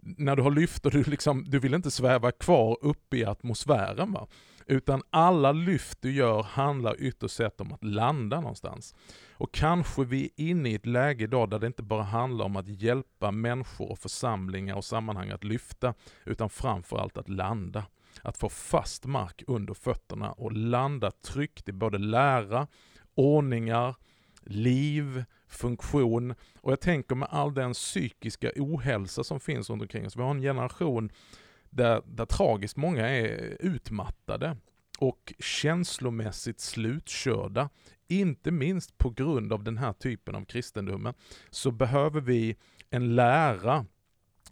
när 0.04 0.36
du 0.36 0.42
har 0.42 0.50
lyft 0.50 0.86
och 0.86 0.92
du, 0.92 1.02
liksom, 1.02 1.44
du 1.48 1.58
vill 1.58 1.74
inte 1.74 1.90
sväva 1.90 2.32
kvar 2.32 2.78
uppe 2.80 3.16
i 3.16 3.24
atmosfären. 3.24 4.12
Va? 4.12 4.26
Utan 4.66 5.02
alla 5.10 5.52
lyft 5.52 5.98
du 6.02 6.12
gör 6.12 6.42
handlar 6.42 7.00
ytterst 7.00 7.34
sett 7.34 7.60
om 7.60 7.72
att 7.72 7.84
landa 7.84 8.40
någonstans. 8.40 8.94
Och 9.32 9.54
kanske 9.54 10.04
vi 10.04 10.24
är 10.24 10.30
inne 10.44 10.70
i 10.70 10.74
ett 10.74 10.86
läge 10.86 11.24
idag 11.24 11.50
där 11.50 11.58
det 11.58 11.66
inte 11.66 11.82
bara 11.82 12.02
handlar 12.02 12.44
om 12.44 12.56
att 12.56 12.68
hjälpa 12.68 13.30
människor 13.30 13.90
och 13.90 13.98
församlingar 13.98 14.76
och 14.76 14.84
sammanhang 14.84 15.30
att 15.30 15.44
lyfta, 15.44 15.94
utan 16.24 16.50
framförallt 16.50 17.16
att 17.16 17.28
landa. 17.28 17.84
Att 18.22 18.38
få 18.38 18.48
fast 18.48 19.06
mark 19.06 19.42
under 19.46 19.74
fötterna 19.74 20.32
och 20.32 20.52
landa 20.52 21.10
tryggt 21.10 21.68
i 21.68 21.72
både 21.72 21.98
lära, 21.98 22.66
ordningar, 23.14 23.94
liv, 24.42 25.24
funktion 25.48 26.34
och 26.60 26.72
jag 26.72 26.80
tänker 26.80 27.14
med 27.14 27.28
all 27.30 27.54
den 27.54 27.72
psykiska 27.72 28.50
ohälsa 28.56 29.24
som 29.24 29.40
finns 29.40 29.70
runt 29.70 29.82
omkring 29.82 30.06
oss. 30.06 30.16
Vi 30.16 30.22
har 30.22 30.30
en 30.30 30.42
generation 30.42 31.10
där, 31.74 32.02
där 32.06 32.26
tragiskt 32.26 32.76
många 32.76 33.08
är 33.08 33.56
utmattade 33.60 34.56
och 34.98 35.34
känslomässigt 35.38 36.60
slutkörda. 36.60 37.68
Inte 38.08 38.50
minst 38.50 38.98
på 38.98 39.10
grund 39.10 39.52
av 39.52 39.64
den 39.64 39.78
här 39.78 39.92
typen 39.92 40.34
av 40.34 40.44
kristendomen 40.44 41.14
så 41.50 41.70
behöver 41.70 42.20
vi 42.20 42.56
en 42.90 43.14
lära 43.14 43.86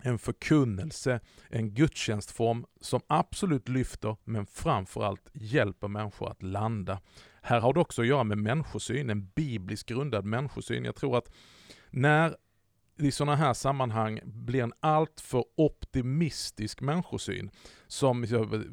en 0.03 0.19
förkunnelse, 0.19 1.21
en 1.49 1.75
gudstjänstform 1.75 2.67
som 2.81 3.01
absolut 3.07 3.69
lyfter 3.69 4.17
men 4.25 4.47
framförallt 4.47 5.31
hjälper 5.33 5.89
människor 5.89 6.31
att 6.31 6.43
landa. 6.43 7.01
Här 7.43 7.61
har 7.61 7.75
det 7.75 7.81
också 7.81 8.03
att 8.03 8.09
göra 8.09 8.25
med 8.25 8.39
människosyn, 8.39 9.11
en 9.11 9.29
bibliskt 9.35 9.89
grundad 9.89 10.25
människosyn. 10.25 10.85
Jag 10.85 10.95
tror 10.95 11.19
att 11.19 11.33
när 11.91 12.37
i 12.99 13.11
sådana 13.11 13.37
här 13.37 13.53
sammanhang 13.53 14.21
blir 14.25 14.63
en 14.63 14.73
alltför 14.81 15.45
optimistisk 15.57 16.81
människosyn. 16.81 17.51
Som 17.87 18.23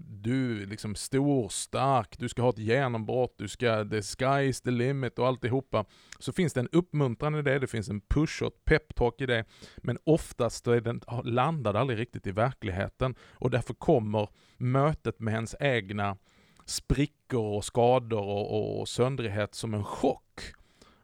du 0.08 0.62
är 0.62 0.66
liksom 0.66 0.96
stor, 0.96 1.50
stark, 1.50 2.20
du 2.20 2.30
ska 2.30 2.42
ha 2.42 2.50
ett 2.50 2.58
genombrott, 2.58 3.36
du 3.38 3.48
ska, 3.48 3.86
the 3.86 4.02
sky 4.02 4.50
is 4.50 4.62
the 4.62 4.72
limit 4.72 5.20
och 5.20 5.28
alltihopa. 5.28 5.86
Så 6.20 6.34
finns 6.34 6.54
det 6.54 6.60
en 6.60 6.70
uppmuntran 6.72 7.36
i 7.36 7.42
det, 7.42 7.60
det 7.60 7.68
finns 7.68 7.90
en 7.90 8.02
push 8.02 8.44
och 8.44 8.48
ett 8.48 8.66
peptalk 8.66 9.22
i 9.22 9.26
det. 9.26 9.46
Men 9.78 9.98
oftast 10.04 10.68
är 10.68 10.82
den, 10.82 11.02
landar 11.24 11.74
det 11.74 11.80
aldrig 11.80 12.00
riktigt 12.00 12.28
i 12.28 12.32
verkligheten 12.32 13.16
och 13.32 13.50
därför 13.50 13.74
kommer 13.74 14.30
mötet 14.58 15.20
med 15.20 15.34
ens 15.34 15.56
egna 15.60 16.18
sprickor 16.66 17.56
och 17.58 17.66
skador 17.66 18.24
och, 18.24 18.56
och, 18.56 18.80
och 18.80 18.88
söndrighet 18.88 19.56
som 19.56 19.74
en 19.74 19.84
chock. 19.84 20.54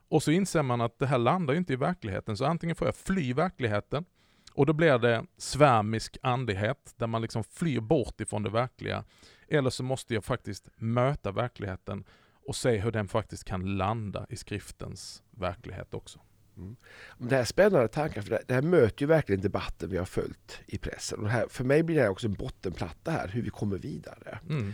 Och 0.08 0.24
så 0.24 0.32
inser 0.32 0.64
man 0.64 0.82
att 0.82 1.00
det 1.00 1.08
här 1.08 1.18
landar 1.18 1.54
inte 1.54 1.74
i 1.74 1.76
verkligheten, 1.76 2.38
så 2.38 2.46
antingen 2.46 2.76
får 2.76 2.88
jag 2.88 2.96
fly 2.96 3.34
verkligheten, 3.34 4.06
och 4.54 4.66
då 4.66 4.74
blir 4.74 4.98
det 4.98 5.26
svärmisk 5.38 6.18
andlighet, 6.22 6.94
där 6.98 7.08
man 7.08 7.22
liksom 7.22 7.44
flyr 7.44 7.80
bort 7.80 8.22
ifrån 8.22 8.44
det 8.44 8.50
verkliga. 8.50 9.04
Eller 9.48 9.70
så 9.70 9.84
måste 9.84 10.14
jag 10.14 10.24
faktiskt 10.24 10.70
möta 10.76 11.32
verkligheten 11.32 12.04
och 12.48 12.56
se 12.56 12.78
hur 12.78 12.92
den 12.92 13.08
faktiskt 13.08 13.44
kan 13.44 13.78
landa 13.78 14.26
i 14.30 14.36
skriftens 14.36 15.24
verklighet 15.32 15.94
också. 15.94 16.20
Mm. 16.58 16.76
Det 17.18 17.36
här 17.36 17.42
är 17.42 17.46
spännande 17.46 17.88
tankar, 17.88 18.22
för 18.22 18.40
det 18.48 18.54
här 18.54 18.62
möter 18.62 19.02
ju 19.02 19.08
verkligen 19.08 19.42
debatten 19.42 19.90
vi 19.90 19.98
har 19.98 20.06
följt 20.06 20.60
i 20.66 20.78
pressen. 20.78 21.20
Och 21.20 21.30
här, 21.30 21.48
för 21.50 21.64
mig 21.64 21.84
blir 21.84 21.96
det 21.96 22.02
här 22.02 22.10
också 22.10 22.28
en 22.28 22.34
bottenplatta 22.34 23.12
här, 23.12 23.28
hur 23.28 23.42
vi 23.42 23.50
kommer 23.50 23.78
vidare. 23.78 24.40
Mm. 24.50 24.74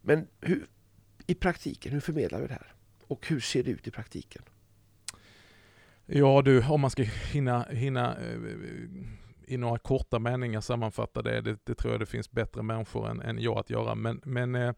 Men 0.00 0.26
hur, 0.40 0.66
i 1.26 1.34
praktiken, 1.34 1.92
hur 1.92 2.00
förmedlar 2.00 2.40
vi 2.40 2.46
det 2.46 2.52
här? 2.52 2.74
Och 3.06 3.26
hur 3.28 3.40
ser 3.40 3.62
det 3.62 3.70
ut 3.70 3.88
i 3.88 3.90
praktiken? 3.90 4.42
Ja 6.06 6.42
du, 6.42 6.66
om 6.66 6.80
man 6.80 6.90
ska 6.90 7.02
hinna, 7.02 7.62
hinna 7.62 8.16
eh, 8.16 8.38
i 9.46 9.56
några 9.56 9.78
korta 9.78 10.18
meningar 10.18 10.60
sammanfatta 10.60 11.22
det, 11.22 11.40
det, 11.40 11.58
det, 11.64 11.74
tror 11.74 11.92
jag 11.92 12.00
det 12.00 12.06
finns 12.06 12.30
bättre 12.30 12.62
människor 12.62 13.10
än, 13.10 13.20
än 13.20 13.38
jag 13.38 13.58
att 13.58 13.70
göra. 13.70 13.94
Men, 13.94 14.20
men 14.24 14.54
eh, 14.54 14.72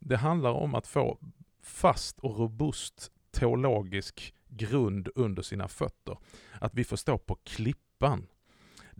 det 0.00 0.16
handlar 0.16 0.50
om 0.50 0.74
att 0.74 0.86
få 0.86 1.18
fast 1.62 2.20
och 2.20 2.38
robust 2.38 3.12
teologisk 3.30 4.34
grund 4.48 5.08
under 5.14 5.42
sina 5.42 5.68
fötter. 5.68 6.18
Att 6.60 6.74
vi 6.74 6.84
får 6.84 6.96
stå 6.96 7.18
på 7.18 7.34
klippan 7.34 8.26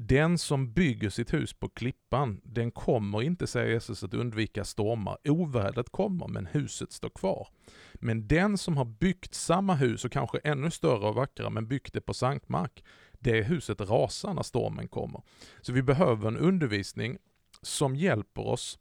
den 0.02 0.38
som 0.38 0.72
bygger 0.72 1.10
sitt 1.10 1.32
hus 1.32 1.52
på 1.52 1.68
klippan, 1.68 2.40
den 2.44 2.70
kommer 2.70 3.22
inte, 3.22 3.46
säger 3.46 3.72
Jesus, 3.72 4.04
att 4.04 4.14
undvika 4.14 4.64
stormar. 4.64 5.18
Ovädret 5.24 5.90
kommer, 5.90 6.28
men 6.28 6.46
huset 6.46 6.92
står 6.92 7.08
kvar. 7.08 7.48
Men 7.94 8.28
den 8.28 8.58
som 8.58 8.76
har 8.76 8.84
byggt 8.84 9.34
samma 9.34 9.74
hus, 9.74 10.04
och 10.04 10.12
kanske 10.12 10.38
ännu 10.38 10.70
större 10.70 11.08
och 11.08 11.14
vackrare, 11.14 11.50
men 11.50 11.68
byggt 11.68 11.94
det 11.94 12.00
på 12.00 12.14
sankmark, 12.14 12.84
det 13.18 13.42
huset 13.42 13.80
rasar 13.80 14.34
när 14.34 14.42
stormen 14.42 14.88
kommer. 14.88 15.22
Så 15.60 15.72
vi 15.72 15.82
behöver 15.82 16.28
en 16.28 16.36
undervisning 16.36 17.18
som 17.62 17.96
hjälper 17.96 18.46
oss 18.46 18.78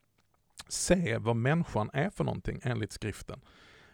se 0.67 1.17
vad 1.17 1.35
människan 1.35 1.89
är 1.93 2.09
för 2.09 2.23
någonting 2.23 2.59
enligt 2.63 2.91
skriften. 2.91 3.41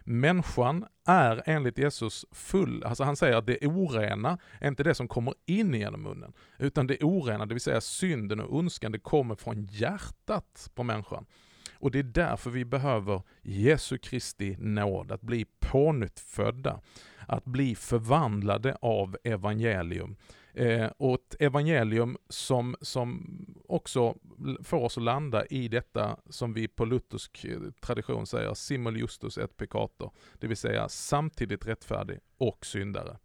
Människan 0.07 0.85
är 1.07 1.43
enligt 1.45 1.77
Jesus 1.77 2.25
full, 2.31 2.83
alltså 2.83 3.03
han 3.03 3.15
säger 3.15 3.37
att 3.37 3.45
det 3.45 3.67
orena 3.67 4.37
är 4.59 4.67
inte 4.67 4.83
det 4.83 4.95
som 4.95 5.07
kommer 5.07 5.33
in 5.45 5.73
genom 5.73 6.01
munnen, 6.01 6.33
utan 6.59 6.87
det 6.87 7.03
orena, 7.03 7.45
det 7.45 7.53
vill 7.53 7.61
säga 7.61 7.81
synden 7.81 8.39
och 8.39 8.55
ondskan, 8.55 8.91
det 8.91 8.99
kommer 8.99 9.35
från 9.35 9.65
hjärtat 9.65 10.71
på 10.75 10.83
människan. 10.83 11.25
Och 11.73 11.91
det 11.91 11.99
är 11.99 12.03
därför 12.03 12.49
vi 12.49 12.65
behöver 12.65 13.21
Jesu 13.41 13.97
Kristi 13.97 14.57
nåd, 14.59 15.11
att 15.11 15.21
bli 15.21 15.45
pånyttfödda, 15.59 16.81
att 17.27 17.45
bli 17.45 17.75
förvandlade 17.75 18.77
av 18.81 19.17
evangelium. 19.23 20.15
Eh, 20.55 20.91
och 20.97 21.15
ett 21.15 21.41
evangelium 21.41 22.17
som, 22.29 22.75
som 22.81 23.25
också 23.67 24.15
får 24.63 24.77
oss 24.77 24.97
att 24.97 25.03
landa 25.03 25.45
i 25.45 25.67
detta 25.67 26.19
som 26.29 26.53
vi 26.53 26.67
på 26.67 26.85
luthersk 26.85 27.45
eh, 27.45 27.59
tradition 27.79 28.27
säger 28.27 28.53
simul 28.53 28.97
justus 28.97 29.37
et 29.37 29.57
peccator, 29.57 30.11
det 30.39 30.47
vill 30.47 30.57
säga 30.57 30.89
samtidigt 30.89 31.67
rättfärdig 31.67 32.19
och 32.37 32.65
syndare. 32.65 33.17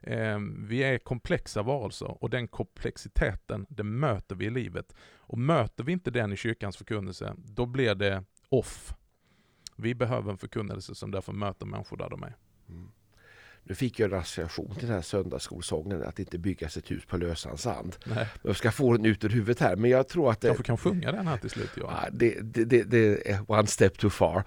Eh, 0.00 0.38
vi 0.58 0.82
är 0.82 0.98
komplexa 0.98 1.62
varelser 1.62 2.24
och 2.24 2.30
den 2.30 2.48
komplexiteten, 2.48 3.66
den 3.68 3.98
möter 3.98 4.36
vi 4.36 4.46
i 4.46 4.50
livet. 4.50 4.94
Och 5.16 5.38
möter 5.38 5.84
vi 5.84 5.92
inte 5.92 6.10
den 6.10 6.32
i 6.32 6.36
kyrkans 6.36 6.76
förkunnelse, 6.76 7.34
då 7.36 7.66
blir 7.66 7.94
det 7.94 8.24
off. 8.48 8.94
Vi 9.76 9.94
behöver 9.94 10.30
en 10.30 10.38
förkunnelse 10.38 10.94
som 10.94 11.10
därför 11.10 11.32
möter 11.32 11.66
människor 11.66 11.96
där 11.96 12.10
de 12.10 12.22
är. 12.22 12.36
Mm. 13.70 13.72
Nu 13.72 13.74
fick 13.74 14.00
jag 14.00 14.12
en 14.12 14.18
association 14.18 14.74
till 14.74 14.86
den 14.86 14.94
här 14.94 15.02
söndagsskolsången 15.02 16.02
att 16.02 16.18
inte 16.18 16.38
bygga 16.38 16.68
sitt 16.68 16.90
hus 16.90 17.04
på 17.06 17.16
lösan 17.16 17.58
sand. 17.58 17.96
Nej. 18.04 18.26
Jag 18.42 18.56
ska 18.56 18.72
få 18.72 18.92
den 18.96 19.06
ut 19.06 19.24
ur 19.24 19.28
huvudet 19.28 19.60
här 19.60 19.76
men 19.76 19.90
jag 19.90 20.08
tror 20.08 20.30
att... 20.30 20.40
Det, 20.40 20.48
Kanske 20.48 20.64
kan 20.64 20.76
sjunga 20.76 21.12
den 21.12 21.26
här 21.26 21.36
till 21.36 21.50
slut 21.50 21.70
ja. 21.76 22.08
det, 22.12 22.40
det, 22.40 22.64
det, 22.64 22.82
det, 22.82 23.30
är 23.30 23.50
one 23.50 23.66
step 23.66 23.98
too 23.98 24.10
far. 24.10 24.44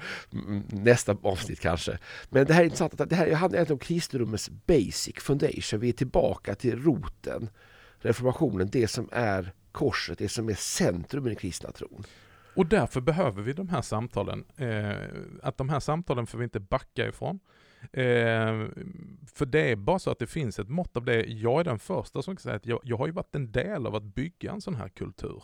Nästa 0.69 1.17
avsnitt 1.23 1.59
kanske. 1.59 1.97
Men 2.29 2.45
det 2.45 2.53
här 2.53 2.61
är 2.61 2.65
intressant. 2.65 3.01
Att 3.01 3.09
det 3.09 3.15
här 3.15 3.31
handlar 3.31 3.57
egentligen 3.57 3.75
om 3.75 3.79
kristendomens 3.79 4.49
basic 4.49 5.15
foundation. 5.19 5.79
Vi 5.79 5.89
är 5.89 5.93
tillbaka 5.93 6.55
till 6.55 6.83
roten. 6.83 7.49
Reformationen, 7.99 8.69
det 8.71 8.87
som 8.87 9.09
är 9.11 9.53
korset, 9.71 10.17
det 10.17 10.29
som 10.29 10.49
är 10.49 10.53
centrum 10.53 11.25
i 11.25 11.29
den 11.29 11.35
kristna 11.35 11.71
tron. 11.71 12.03
Och 12.55 12.65
därför 12.65 13.01
behöver 13.01 13.41
vi 13.41 13.53
de 13.53 13.69
här 13.69 13.81
samtalen. 13.81 14.45
Eh, 14.57 14.91
att 15.41 15.57
de 15.57 15.69
här 15.69 15.79
samtalen 15.79 16.27
får 16.27 16.37
vi 16.37 16.43
inte 16.43 16.59
backa 16.59 17.07
ifrån. 17.07 17.39
Eh, 17.91 18.67
för 19.33 19.45
det 19.45 19.71
är 19.71 19.75
bara 19.75 19.99
så 19.99 20.11
att 20.11 20.19
det 20.19 20.27
finns 20.27 20.59
ett 20.59 20.69
mått 20.69 20.97
av 20.97 21.05
det. 21.05 21.25
Jag 21.25 21.59
är 21.59 21.63
den 21.63 21.79
första 21.79 22.21
som 22.21 22.35
kan 22.35 22.41
säga 22.41 22.55
att 22.55 22.65
jag, 22.65 22.79
jag 22.83 22.97
har 22.97 23.07
ju 23.07 23.13
varit 23.13 23.35
en 23.35 23.51
del 23.51 23.87
av 23.87 23.95
att 23.95 24.03
bygga 24.03 24.51
en 24.51 24.61
sån 24.61 24.75
här 24.75 24.89
kultur. 24.89 25.43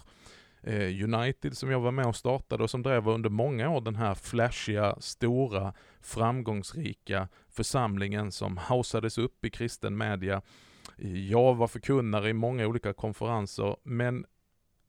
Eh, 0.62 1.04
United 1.04 1.58
som 1.58 1.71
jag 1.71 1.80
var 1.80 1.91
med 1.91 2.06
och 2.06 2.15
startade 2.15 2.63
och 2.63 2.69
som 2.69 2.84
drev 2.84 3.10
under 3.10 3.30
många 3.30 3.69
år 3.69 3.82
den 3.82 3.95
här 3.95 4.15
flashiga, 4.15 4.95
stora, 4.99 5.73
framgångsrika 6.02 7.28
församlingen 7.49 8.32
som 8.32 8.58
hausades 8.58 9.17
upp 9.17 9.45
i 9.45 9.49
kristen 9.49 9.97
media. 9.97 10.41
Jag 11.30 11.56
var 11.56 11.67
förkunnare 11.67 12.30
i 12.30 12.34
många 12.34 12.67
olika 12.67 12.93
konferenser, 12.93 13.75
men 13.84 14.25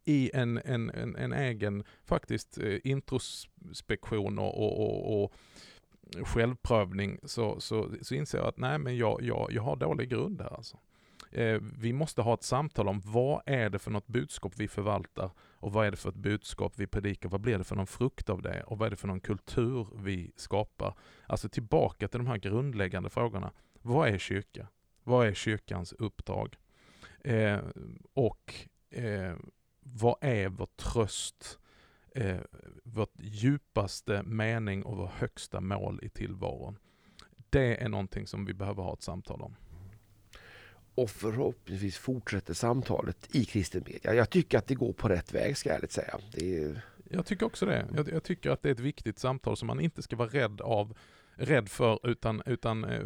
i 0.04 0.30
en, 0.34 0.60
en, 0.64 0.90
en, 0.90 1.16
en 1.16 1.32
egen 1.32 1.84
faktiskt 2.04 2.58
eh, 2.58 2.78
introspektion 2.84 4.38
och, 4.38 4.58
och, 4.58 4.80
och, 4.80 5.24
och 5.24 5.34
självprövning 6.24 7.18
så, 7.22 7.60
så, 7.60 7.90
så 8.02 8.14
inser 8.14 8.38
jag 8.38 8.46
att 8.46 8.58
nej 8.58 8.78
men 8.78 8.96
jag, 8.96 9.22
jag, 9.22 9.52
jag 9.52 9.62
har 9.62 9.76
dålig 9.76 10.08
grund 10.08 10.40
här 10.40 10.54
alltså. 10.56 10.76
Eh, 11.32 11.60
vi 11.78 11.92
måste 11.92 12.22
ha 12.22 12.34
ett 12.34 12.42
samtal 12.42 12.88
om 12.88 13.00
vad 13.04 13.42
är 13.46 13.70
det 13.70 13.78
för 13.78 13.90
något 13.90 14.06
budskap 14.06 14.52
vi 14.56 14.68
förvaltar 14.68 15.30
och 15.40 15.72
vad 15.72 15.86
är 15.86 15.90
det 15.90 15.96
för 15.96 16.08
ett 16.08 16.14
budskap 16.14 16.72
vi 16.76 16.86
predikar, 16.86 17.28
vad 17.28 17.40
blir 17.40 17.58
det 17.58 17.64
för 17.64 17.76
någon 17.76 17.86
frukt 17.86 18.30
av 18.30 18.42
det 18.42 18.62
och 18.62 18.78
vad 18.78 18.86
är 18.86 18.90
det 18.90 18.96
för 18.96 19.08
någon 19.08 19.20
kultur 19.20 19.86
vi 19.94 20.32
skapar. 20.36 20.94
Alltså 21.26 21.48
tillbaka 21.48 22.08
till 22.08 22.20
de 22.20 22.26
här 22.26 22.38
grundläggande 22.38 23.10
frågorna. 23.10 23.52
Vad 23.82 24.08
är 24.08 24.18
kyrka? 24.18 24.68
Vad 25.04 25.26
är 25.26 25.34
kyrkans 25.34 25.92
uppdrag? 25.92 26.56
Eh, 27.24 27.58
och 28.12 28.54
eh, 28.90 29.34
vad 29.80 30.16
är 30.20 30.48
vår 30.48 30.68
tröst 30.76 31.59
eh, 32.14 32.40
vårt 32.84 33.14
djupaste 33.18 34.22
mening 34.22 34.82
och 34.82 34.96
vår 34.96 35.10
högsta 35.18 35.60
mål 35.60 36.00
i 36.02 36.08
tillvaron. 36.08 36.78
Det 37.50 37.82
är 37.82 37.88
någonting 37.88 38.26
som 38.26 38.44
vi 38.44 38.54
behöver 38.54 38.82
ha 38.82 38.92
ett 38.92 39.02
samtal 39.02 39.42
om. 39.42 39.56
Och 40.94 41.10
förhoppningsvis 41.10 41.98
fortsätter 41.98 42.54
samtalet 42.54 43.34
i 43.34 43.44
kristen 43.44 43.82
media. 43.86 44.14
Jag 44.14 44.30
tycker 44.30 44.58
att 44.58 44.66
det 44.66 44.74
går 44.74 44.92
på 44.92 45.08
rätt 45.08 45.34
väg 45.34 45.56
ska 45.56 45.68
jag 45.68 45.76
ärligt 45.76 45.92
säga. 45.92 46.18
Är... 46.32 46.82
Jag 47.10 47.26
tycker 47.26 47.46
också 47.46 47.66
det. 47.66 47.86
Jag, 47.96 48.08
jag, 48.08 48.22
tycker 48.22 48.50
att 48.50 48.62
det 48.62 48.68
är 48.68 48.72
ett 48.72 48.80
viktigt 48.80 49.18
samtal 49.18 49.56
som 49.56 49.66
man 49.66 49.80
inte 49.80 50.02
ska 50.02 50.16
vara 50.16 50.28
rädd 50.28 50.60
av 50.60 50.96
rädd 51.34 51.68
för 51.68 52.08
utan, 52.08 52.42
utan 52.46 52.84
eh, 52.84 53.04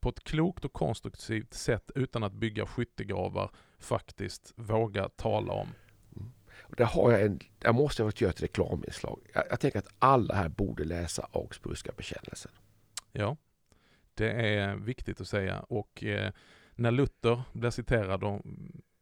på 0.00 0.08
ett 0.08 0.24
klokt 0.24 0.64
och 0.64 0.72
konstruktivt 0.72 1.54
sätt 1.54 1.90
utan 1.94 2.22
att 2.22 2.32
bygga 2.32 2.66
skyttegravar 2.66 3.50
faktiskt 3.78 4.52
våga 4.56 5.08
tala 5.08 5.52
om 5.52 5.68
där 6.76 6.84
har 6.84 7.12
jag 7.12 7.22
en, 7.22 7.40
jag 7.60 7.74
måste 7.74 8.02
göra 8.02 8.30
ett 8.30 8.42
reklaminslag. 8.42 9.20
Jag, 9.34 9.44
jag 9.50 9.60
tänker 9.60 9.78
att 9.78 9.94
alla 9.98 10.34
här 10.34 10.48
borde 10.48 10.84
läsa 10.84 11.28
Augsburgska 11.32 11.92
bekännelsen. 11.96 12.52
Ja, 13.12 13.36
Det 14.14 14.30
är 14.30 14.76
viktigt 14.76 15.20
att 15.20 15.28
säga 15.28 15.60
och 15.60 16.04
eh, 16.04 16.32
när 16.74 16.90
Luther 16.90 17.42
blir 17.52 17.70
citerad, 17.70 18.24
och, 18.24 18.42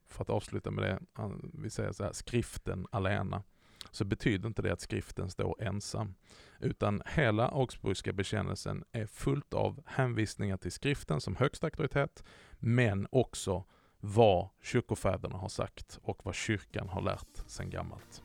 för 0.09 0.23
att 0.23 0.31
avsluta 0.31 0.71
med 0.71 0.85
det, 0.85 1.01
han, 1.13 1.51
vi 1.55 1.71
säger 1.71 1.93
så 1.93 2.05
här, 2.05 2.13
skriften 2.13 2.87
alena, 2.91 3.43
så 3.91 4.05
betyder 4.05 4.49
inte 4.49 4.63
det 4.63 4.73
att 4.73 4.81
skriften 4.81 5.31
står 5.31 5.63
ensam, 5.63 6.15
utan 6.61 7.03
hela 7.07 7.49
Augsburgska 7.49 8.13
bekännelsen 8.13 8.85
är 8.93 9.07
fullt 9.07 9.55
av 9.55 9.83
hänvisningar 9.87 10.57
till 10.57 10.73
skriften 10.73 11.21
som 11.21 11.37
högsta 11.37 11.67
auktoritet, 11.67 12.25
men 12.59 13.07
också 13.11 13.65
vad 14.01 14.49
kyrkofäderna 14.63 15.37
har 15.37 15.49
sagt 15.49 15.99
och 16.03 16.21
vad 16.23 16.35
kyrkan 16.35 16.89
har 16.89 17.03
lärt 17.03 17.47
sedan 17.47 17.71
gammalt. 17.71 18.23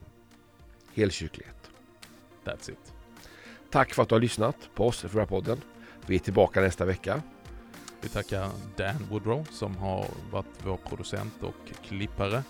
Helkyrklighet. 0.93 1.71
That's 2.43 2.71
it. 2.71 2.93
Tack 3.71 3.93
för 3.93 4.03
att 4.03 4.09
du 4.09 4.15
har 4.15 4.19
lyssnat 4.19 4.69
på 4.75 4.88
oss, 4.88 5.01
för 5.01 5.25
podden. 5.25 5.61
Vi 6.07 6.15
är 6.15 6.19
tillbaka 6.19 6.61
nästa 6.61 6.85
vecka. 6.85 7.21
Vi 8.01 8.09
tackar 8.09 8.49
Dan 8.75 9.07
Woodrow 9.09 9.47
som 9.51 9.77
har 9.77 10.05
varit 10.31 10.45
vår 10.63 10.77
producent 10.77 11.43
och 11.43 11.71
klippare. 11.83 12.43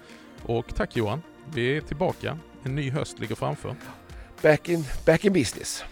Och 0.44 0.76
tack 0.76 0.96
Johan. 0.96 1.22
Vi 1.54 1.78
är 1.78 1.82
tillbaka. 1.82 2.40
En 2.64 2.76
ny 2.76 2.90
höst 2.90 3.20
ligger 3.20 3.36
framför. 3.36 3.76
Back 4.42 4.70
in, 4.70 4.86
back 5.06 5.26
in 5.26 5.34
business. 5.34 5.84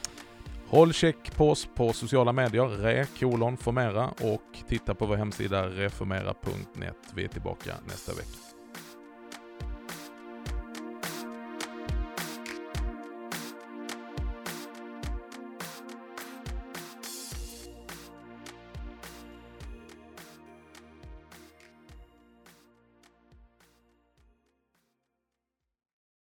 Håll 0.74 0.94
check 0.94 1.36
på 1.38 1.50
oss 1.50 1.68
på 1.76 1.94
sociala 1.94 2.32
medier, 2.32 2.66
re 2.66 3.06
formera 3.58 4.08
och 4.08 4.58
titta 4.68 4.96
på 4.96 5.06
vår 5.06 5.16
hemsida 5.16 5.70
reformera.net. 5.70 6.98
Vi 7.16 7.24
är 7.24 7.28
tillbaka 7.28 7.74
nästa 7.88 8.14
vecka. 8.14 8.53